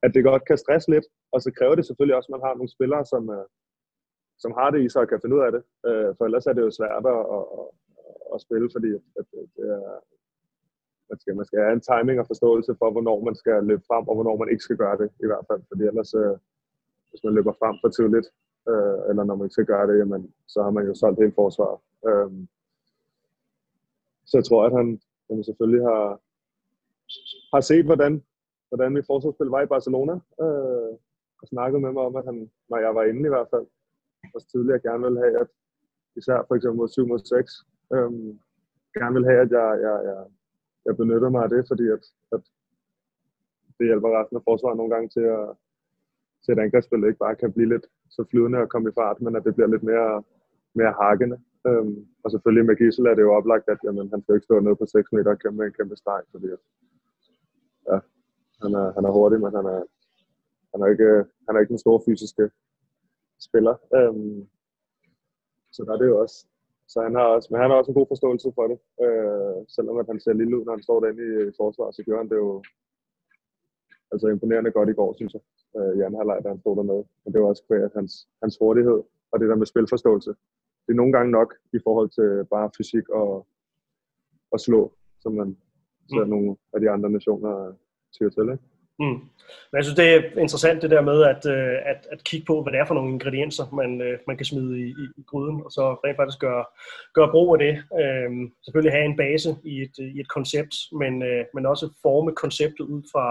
at 0.05 0.11
det 0.15 0.23
godt 0.29 0.43
kan 0.49 0.57
stresse 0.57 0.89
lidt, 0.93 1.07
og 1.33 1.39
så 1.41 1.49
kræver 1.57 1.75
det 1.75 1.85
selvfølgelig 1.85 2.15
også, 2.17 2.29
at 2.29 2.35
man 2.35 2.45
har 2.47 2.53
nogle 2.55 2.75
spillere, 2.75 3.05
som, 3.13 3.23
øh, 3.37 3.45
som 4.43 4.51
har 4.59 4.69
det 4.71 4.79
i 4.81 4.89
sig 4.89 5.01
og 5.01 5.09
kan 5.09 5.21
finde 5.21 5.35
ud 5.37 5.45
af 5.47 5.51
det. 5.55 5.63
Øh, 5.87 6.09
for 6.17 6.23
ellers 6.25 6.47
er 6.47 6.53
det 6.53 6.63
jo 6.67 6.71
svært 6.79 7.05
at, 7.15 7.21
at, 7.37 7.45
at, 7.59 7.67
at 8.33 8.41
spille, 8.45 8.69
fordi 8.75 8.89
at, 9.19 9.25
det 9.55 9.65
er, 9.75 9.99
man 11.09 11.19
skal, 11.21 11.35
man 11.39 11.47
skal 11.49 11.59
have 11.65 11.75
en 11.77 11.87
timing 11.91 12.17
og 12.19 12.27
forståelse 12.31 12.71
for, 12.79 12.87
hvornår 12.91 13.17
man 13.27 13.35
skal 13.41 13.57
løbe 13.69 13.83
frem, 13.89 14.03
og 14.09 14.15
hvornår 14.15 14.35
man 14.41 14.49
ikke 14.49 14.65
skal 14.67 14.77
gøre 14.83 14.97
det, 15.01 15.09
i 15.23 15.27
hvert 15.29 15.45
fald. 15.49 15.61
Fordi 15.69 15.83
ellers, 15.91 16.11
øh, 16.21 16.35
hvis 17.09 17.23
man 17.25 17.33
løber 17.37 17.53
frem 17.61 17.75
for 17.81 17.89
tidligt, 17.97 18.27
øh, 18.69 18.97
eller 19.09 19.23
når 19.23 19.35
man 19.35 19.45
ikke 19.45 19.57
skal 19.57 19.71
gøre 19.73 19.87
det, 19.89 19.99
jamen, 19.99 20.33
så 20.47 20.63
har 20.63 20.71
man 20.71 20.85
jo 20.87 20.93
solgt 20.95 21.19
hele 21.19 21.37
forsvaret. 21.41 21.79
Øh, 22.07 22.31
så 24.25 24.33
jeg 24.37 24.45
tror, 24.45 24.65
at 24.65 24.73
han 24.79 24.87
jamen, 25.29 25.43
selvfølgelig 25.43 25.83
har, 25.91 26.05
har 27.53 27.61
set, 27.61 27.85
hvordan, 27.85 28.23
hvordan 28.69 28.93
mit 28.93 29.05
forsvarsspil 29.05 29.47
var 29.55 29.61
i 29.61 29.73
Barcelona, 29.73 30.13
øh, 30.43 30.91
og 31.41 31.45
snakket 31.47 31.81
med 31.81 31.91
mig 31.91 32.03
om, 32.09 32.15
at 32.15 32.25
han, 32.25 32.51
når 32.69 32.77
jeg 32.85 32.95
var 32.95 33.03
inde 33.03 33.25
i 33.25 33.33
hvert 33.33 33.49
fald, 33.53 33.65
også 34.35 34.47
tidligere 34.47 34.85
gerne 34.87 35.03
ville 35.03 35.19
have, 35.19 35.39
at 35.43 35.47
især 36.15 36.45
for 36.47 36.55
eksempel 36.55 36.77
mod 36.77 36.89
7 36.89 37.07
mod 37.07 37.19
6, 37.19 37.51
øh, 37.93 38.11
gerne 38.97 39.13
ville 39.15 39.29
have, 39.31 39.41
at 39.45 39.51
jeg, 39.57 39.69
jeg, 39.85 39.97
jeg, 40.09 40.19
jeg 40.85 40.97
benytter 40.97 41.29
mig 41.29 41.43
af 41.43 41.49
det, 41.49 41.61
fordi 41.71 41.85
at, 41.95 42.03
at 42.35 42.43
det 43.77 43.85
hjælper 43.89 44.09
resten 44.19 44.37
af 44.37 44.43
forsvaret 44.49 44.77
nogle 44.77 44.93
gange 44.93 45.09
til 45.15 45.25
at, 45.37 45.47
til 46.43 46.51
at 46.51 46.59
angrebsspillet 46.59 47.07
ikke 47.07 47.23
bare 47.25 47.35
kan 47.35 47.53
blive 47.53 47.69
lidt 47.73 47.85
så 48.09 48.21
flydende 48.29 48.59
at 48.59 48.69
komme 48.69 48.89
i 48.89 48.97
fart, 48.99 49.21
men 49.21 49.35
at 49.35 49.43
det 49.45 49.55
bliver 49.55 49.67
lidt 49.73 49.83
mere, 49.83 50.23
mere 50.73 50.93
hakkende. 51.01 51.37
Øhm, 51.67 52.07
og 52.23 52.31
selvfølgelig 52.31 52.65
med 52.65 52.75
Gissel 52.79 53.05
er 53.05 53.15
det 53.15 53.21
jo 53.21 53.35
oplagt, 53.39 53.69
at 53.69 53.79
jamen, 53.83 54.09
han 54.13 54.21
skal 54.21 54.35
ikke 54.35 54.49
stå 54.49 54.59
nede 54.59 54.75
på 54.75 54.85
6 54.85 55.11
meter 55.11 55.31
og 55.31 55.39
kæmpe 55.39 55.65
en 55.65 55.77
kæmpe 55.79 55.95
streg, 55.95 56.21
fordi 56.31 56.47
ja, 57.89 57.97
han, 58.63 58.71
er, 58.81 58.87
han 58.95 59.03
er 59.05 59.11
hurtig, 59.17 59.39
men 59.39 59.53
han 59.57 59.65
er, 59.75 59.81
han 60.71 60.79
er, 60.83 60.87
ikke, 60.93 61.11
han 61.45 61.55
er 61.55 61.59
ikke 61.59 61.75
den 61.75 61.85
store 61.85 62.01
fysiske 62.07 62.45
spiller. 63.47 63.75
Øhm, 63.97 64.39
så 65.71 65.79
der 65.85 65.93
er 65.93 65.99
det 66.01 66.07
jo 66.07 66.19
også. 66.23 66.37
Så 66.87 67.01
han 67.01 67.15
har 67.15 67.27
også, 67.35 67.47
men 67.51 67.61
han 67.61 67.69
har 67.69 67.77
også 67.77 67.91
en 67.91 67.99
god 67.99 68.09
forståelse 68.13 68.51
for 68.57 68.67
det. 68.71 68.79
Øh, 69.03 69.57
selvom 69.75 69.97
at 69.97 70.07
han 70.11 70.19
ser 70.19 70.33
lille 70.33 70.57
ud, 70.57 70.65
når 70.65 70.73
han 70.77 70.83
står 70.87 70.99
derinde 70.99 71.23
i 71.49 71.51
forsvaret, 71.57 71.95
så 71.95 72.03
gør 72.03 72.17
han 72.17 72.29
det 72.29 72.35
jo 72.35 72.63
altså 74.11 74.27
imponerende 74.27 74.71
godt 74.71 74.89
i 74.89 74.93
går, 74.99 75.13
synes 75.13 75.33
jeg 75.33 75.41
øh, 75.77 75.97
i 75.97 76.01
anden 76.01 76.19
halvleg, 76.19 76.39
da 76.43 76.49
han 76.49 76.59
stod 76.59 76.75
dernede. 76.75 77.03
Og 77.25 77.29
det 77.31 77.41
var 77.41 77.47
også 77.47 77.63
kvært 77.67 77.91
hans, 77.95 78.13
hans 78.43 78.57
hurtighed 78.61 79.01
og 79.31 79.39
det 79.39 79.49
der 79.49 79.55
med 79.55 79.65
spilforståelse. 79.65 80.29
Det 80.85 80.91
er 80.93 81.01
nogle 81.01 81.13
gange 81.13 81.31
nok 81.31 81.53
i 81.73 81.79
forhold 81.83 82.09
til 82.09 82.45
bare 82.53 82.69
fysik 82.77 83.09
og, 83.09 83.47
og 84.51 84.59
slå, 84.59 84.93
som 85.19 85.31
man 85.33 85.57
ser 86.09 86.23
mm. 86.23 86.29
nogle 86.29 86.55
af 86.73 86.79
de 86.79 86.89
andre 86.89 87.09
nationer 87.09 87.73
tyr 88.15 88.29
til. 88.29 88.41
Ikke? 88.41 88.63
Mm. 88.99 89.19
Men 89.69 89.75
jeg 89.77 89.83
synes, 89.83 89.99
det 90.01 90.09
er 90.15 90.21
interessant 90.45 90.81
det 90.81 90.91
der 90.91 91.01
med 91.01 91.23
at, 91.33 91.45
øh, 91.55 91.77
at, 91.91 92.07
at 92.11 92.23
kigge 92.23 92.45
på, 92.45 92.61
hvad 92.61 92.71
det 92.73 92.79
er 92.79 92.85
for 92.85 92.93
nogle 92.93 93.13
ingredienser, 93.13 93.65
man, 93.81 94.01
øh, 94.01 94.19
man 94.27 94.37
kan 94.37 94.45
smide 94.45 94.79
i, 94.79 94.87
i, 94.87 95.05
i 95.17 95.23
gryden, 95.27 95.61
og 95.65 95.71
så 95.71 95.83
rent 95.93 96.17
faktisk 96.17 96.39
gøre, 96.39 96.65
gøre 97.13 97.31
brug 97.31 97.55
af 97.55 97.59
det. 97.65 97.73
Øhm, 98.01 98.43
selvfølgelig 98.65 98.93
have 98.97 99.05
en 99.05 99.17
base 99.17 99.49
i 99.63 99.81
et, 99.81 99.95
i 100.15 100.19
et 100.19 100.29
koncept, 100.29 100.75
men, 101.01 101.23
øh, 101.23 101.45
men 101.53 101.65
også 101.65 101.85
forme 102.01 102.31
konceptet 102.43 102.85
ud 102.85 103.03
fra, 103.13 103.25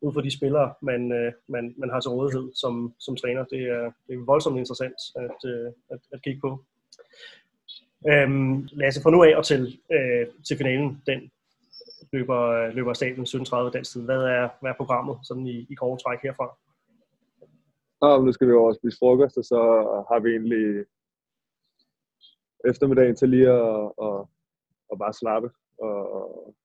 ud 0.00 0.12
fra 0.12 0.22
de 0.22 0.36
spillere, 0.38 0.74
man, 0.82 1.12
øh, 1.12 1.32
man, 1.48 1.74
man 1.76 1.90
har 1.90 2.00
til 2.00 2.10
rådighed 2.10 2.52
som, 2.54 2.94
som 2.98 3.16
træner. 3.16 3.44
Det 3.44 3.62
er, 3.62 3.92
det 4.06 4.14
er 4.14 4.24
voldsomt 4.24 4.58
interessant 4.58 5.00
at, 5.16 5.50
øh, 5.50 5.72
at, 5.90 6.00
at 6.12 6.22
kigge 6.22 6.40
på. 6.40 6.64
Øhm, 8.10 8.68
Lasse, 8.72 9.02
fra 9.02 9.10
nu 9.10 9.22
af 9.22 9.36
og 9.36 9.44
til, 9.44 9.80
øh, 9.92 10.26
til 10.46 10.56
finalen, 10.56 11.02
den 11.06 11.30
løber, 12.12 12.70
løber 12.76 12.92
staten 12.92 13.22
17.30 13.22 13.70
dansk 13.70 13.92
tid. 13.92 14.02
Hvad 14.04 14.22
er, 14.36 14.48
hvad 14.60 14.70
er 14.70 14.76
programmet 14.76 15.16
sådan 15.22 15.46
i, 15.46 15.66
i 15.70 15.74
grove 15.74 15.98
træk 15.98 16.18
herfra? 16.22 16.56
Ja, 18.02 18.18
nu 18.24 18.32
skal 18.32 18.48
vi 18.48 18.52
over 18.52 18.72
spise 18.72 18.98
frokost, 18.98 19.36
og 19.36 19.44
så 19.44 19.60
har 20.10 20.20
vi 20.20 20.30
egentlig 20.30 20.84
eftermiddagen 22.70 23.16
til 23.16 23.28
lige 23.28 23.50
at, 23.50 23.92
at, 24.06 24.18
at 24.92 24.98
bare 24.98 25.12
slappe 25.12 25.50
og, 25.78 25.96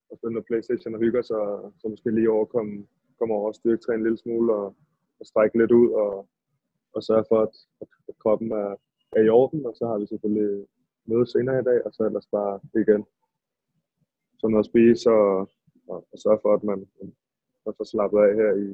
og 0.10 0.18
spille 0.18 0.34
noget 0.34 0.46
Playstation 0.46 0.96
og 0.96 1.02
hygge 1.02 1.20
os, 1.20 1.30
og 1.30 1.74
så 1.80 1.88
måske 1.88 2.12
lige 2.12 2.32
overkomme 2.32 2.88
komme 3.22 3.36
over 3.36 3.48
og 3.48 3.56
styrketræne 3.56 4.00
en 4.00 4.04
lille 4.04 4.18
smule 4.24 4.50
og, 4.62 4.68
og 5.20 5.26
strække 5.32 5.58
lidt 5.58 5.72
ud 5.82 5.90
og, 6.04 6.12
og 6.96 7.04
sørge 7.04 7.26
for, 7.30 7.40
at, 7.48 7.54
at 7.82 8.16
kroppen 8.24 8.52
er, 8.52 8.72
er 9.18 9.22
i 9.24 9.30
orden, 9.30 9.66
og 9.70 9.74
så 9.76 9.84
har 9.90 9.98
vi 10.00 10.06
selvfølgelig 10.08 10.68
møde 11.10 11.28
senere 11.28 11.60
i 11.60 11.68
dag, 11.70 11.80
og 11.86 11.92
så 11.94 12.02
ellers 12.04 12.28
bare 12.38 12.60
igen 12.82 13.02
sådan 14.40 14.52
noget 14.52 14.66
at 14.66 14.72
spise 14.72 15.10
og, 15.10 15.34
og, 15.92 15.98
og 16.12 16.18
sørge 16.24 16.40
for, 16.44 16.52
at 16.58 16.64
man, 16.70 16.80
man 17.66 17.74
får 17.78 17.88
slappet 17.94 18.20
af 18.28 18.32
her 18.42 18.52
i 18.66 18.68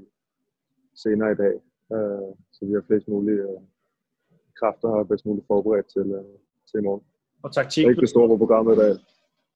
senere 1.03 1.31
i 1.31 1.39
dag, 1.43 1.55
øh, 1.95 2.29
så 2.55 2.59
vi 2.67 2.73
har 2.73 2.83
flest 2.87 3.07
mulige 3.07 3.43
øh, 3.49 3.61
kræfter 4.59 4.89
og 4.89 5.07
bedst 5.07 5.25
muligt 5.25 5.47
forberedt 5.47 5.87
til, 5.95 6.07
øh, 6.19 6.35
til 6.69 6.77
i 6.79 6.85
morgen. 6.87 7.03
Og 7.43 7.49
taktik? 7.53 7.81
Det 7.81 7.87
er 7.87 7.93
ikke 7.93 8.05
det 8.05 8.15
store 8.15 8.29
på 8.29 8.37
programmet 8.37 8.73
i 8.75 8.79
dag. 8.83 8.93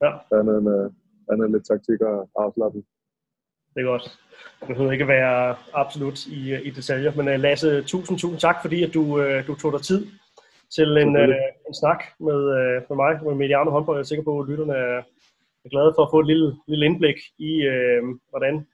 Ja. 0.03 0.11
Andet 0.39 0.55
end, 0.59 0.69
øh, 0.75 0.87
andet 1.31 1.45
end 1.45 1.53
lidt 1.55 1.67
taktik 1.71 1.99
og 2.01 2.29
afslappning. 2.43 2.85
Det 3.73 3.81
er 3.81 3.85
godt. 3.85 4.17
Det 4.59 4.67
behøver 4.67 4.91
ikke 4.91 5.07
være 5.07 5.55
absolut 5.73 6.25
i, 6.25 6.55
i 6.63 6.69
detaljer. 6.69 7.11
Men 7.15 7.27
uh, 7.27 7.33
Lasse, 7.33 7.81
tusind, 7.81 8.19
tusind 8.19 8.39
tak, 8.39 8.55
fordi 8.61 8.83
at 8.83 8.93
du, 8.93 9.01
uh, 9.01 9.47
du 9.47 9.55
tog 9.55 9.73
dig 9.73 9.81
tid 9.81 10.07
til 10.75 10.97
en, 10.97 11.15
uh, 11.15 11.23
en 11.67 11.75
snak 11.81 12.03
med, 12.19 12.39
uh, 12.57 12.77
med 12.89 12.95
mig, 12.95 13.23
med 13.23 13.35
Mediano 13.35 13.71
håndbold. 13.71 13.97
Jeg 13.97 14.01
er 14.01 14.11
sikker 14.11 14.23
på, 14.23 14.39
at 14.39 14.49
lytterne 14.49 14.73
er, 14.73 15.01
er 15.65 15.69
glade 15.69 15.93
for 15.95 16.03
at 16.03 16.11
få 16.13 16.19
et 16.19 16.27
lille, 16.27 16.55
lille 16.67 16.85
indblik 16.85 17.17
i, 17.37 17.67
uh, 17.67 18.17
hvordan 18.29 18.67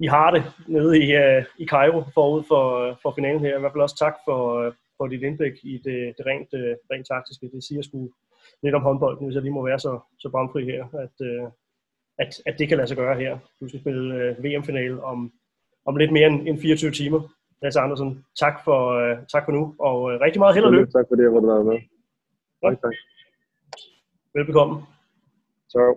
I 0.00 0.06
har 0.06 0.30
det 0.30 0.42
nede 0.66 0.92
i, 1.04 1.06
uh, 1.16 1.44
i 1.58 1.66
Cairo 1.66 2.04
forud 2.14 2.42
for, 2.48 2.98
for 3.02 3.12
finalen 3.14 3.40
her. 3.40 3.56
I 3.56 3.60
hvert 3.60 3.72
fald 3.72 3.82
også 3.82 3.98
tak 3.98 4.14
for, 4.24 4.74
for 4.96 5.06
dit 5.06 5.22
indblik 5.22 5.52
i 5.62 5.74
det, 5.86 6.14
det 6.18 6.26
rent, 6.26 6.48
uh, 6.52 6.72
rent 6.92 7.06
taktiske. 7.06 7.50
Det 7.54 7.64
siger 7.64 7.82
sgu 7.82 8.10
lidt 8.62 8.74
om 8.74 8.82
håndbolden, 8.82 9.26
hvis 9.26 9.34
jeg 9.34 9.42
lige 9.42 9.54
må 9.54 9.66
være 9.66 9.78
så, 9.78 9.98
så 10.18 10.28
bramfri 10.28 10.64
her, 10.64 10.84
at, 11.06 11.16
uh, 11.20 11.50
at, 12.22 12.30
at 12.46 12.54
det 12.58 12.68
kan 12.68 12.76
lade 12.76 12.88
sig 12.88 12.96
gøre 12.96 13.16
her. 13.22 13.38
Du 13.60 13.68
skal 13.68 13.80
spille 13.80 14.02
uh, 14.16 14.44
VM-finale 14.44 15.04
om, 15.04 15.32
om 15.86 15.96
lidt 15.96 16.12
mere 16.12 16.26
end, 16.26 16.48
end 16.48 16.60
24 16.60 16.90
timer. 16.90 17.20
Lasse 17.62 17.80
Andersen, 17.80 18.24
tak 18.42 18.54
for, 18.64 18.78
uh, 19.00 19.18
tak 19.32 19.44
for 19.44 19.52
nu, 19.52 19.74
og 19.78 19.96
uh, 20.02 20.12
rigtig 20.24 20.40
meget 20.40 20.54
held 20.54 20.64
og 20.64 20.72
lykke. 20.72 20.92
Tak 20.92 21.04
for 21.08 21.14
det, 21.16 21.22
jeg 21.22 21.32
var 21.32 21.40
med. 21.40 21.78
Ja. 22.62 22.68
Tak, 22.68 22.76
tak. 22.82 22.94
Velbekomme. 24.34 24.74
Tak. 25.74 25.94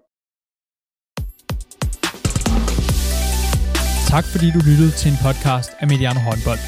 Tak 4.13 4.25
fordi 4.33 4.47
du 4.55 4.59
lyttede 4.69 4.91
til 5.01 5.07
en 5.13 5.19
podcast 5.27 5.69
af 5.81 5.85
Mediano 5.91 6.21
Håndbold. 6.27 6.63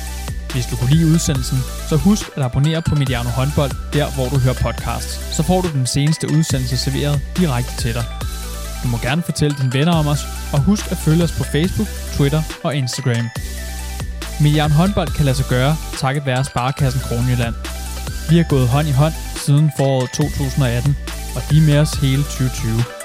Hvis 0.53 0.65
du 0.69 0.75
kunne 0.77 0.93
lide 0.95 1.07
udsendelsen, 1.13 1.59
så 1.89 1.95
husk 2.07 2.25
at 2.37 2.41
abonnere 2.47 2.81
på 2.89 2.93
Mediano 3.01 3.31
Håndbold, 3.39 3.73
der 3.97 4.07
hvor 4.15 4.27
du 4.33 4.37
hører 4.45 4.59
podcasts. 4.67 5.13
Så 5.37 5.41
får 5.49 5.59
du 5.65 5.69
den 5.79 5.87
seneste 5.95 6.25
udsendelse 6.35 6.75
serveret 6.85 7.15
direkte 7.39 7.73
til 7.83 7.93
dig. 7.97 8.05
Du 8.85 8.89
må 8.89 8.97
gerne 8.97 9.21
fortælle 9.21 9.57
dine 9.61 9.73
venner 9.73 9.93
om 9.93 10.07
os, 10.07 10.23
og 10.53 10.59
husk 10.59 10.91
at 10.91 10.97
følge 10.97 11.23
os 11.23 11.31
på 11.31 11.43
Facebook, 11.43 11.87
Twitter 12.15 12.41
og 12.63 12.75
Instagram. 12.75 13.29
Mediano 14.41 14.73
håndbold 14.73 15.07
kan 15.07 15.25
lade 15.25 15.37
sig 15.37 15.45
gøre, 15.49 15.75
takket 15.97 16.25
være 16.25 16.43
Sparkassen 16.43 17.01
Kronjylland. 17.01 17.55
Vi 18.29 18.37
har 18.37 18.45
gået 18.49 18.67
hånd 18.67 18.87
i 18.87 18.91
hånd 18.91 19.13
siden 19.45 19.71
foråret 19.77 20.09
2018, 20.11 20.97
og 21.35 21.41
de 21.49 21.57
er 21.57 21.61
med 21.61 21.77
os 21.79 21.91
hele 21.91 22.23
2020. 22.23 23.04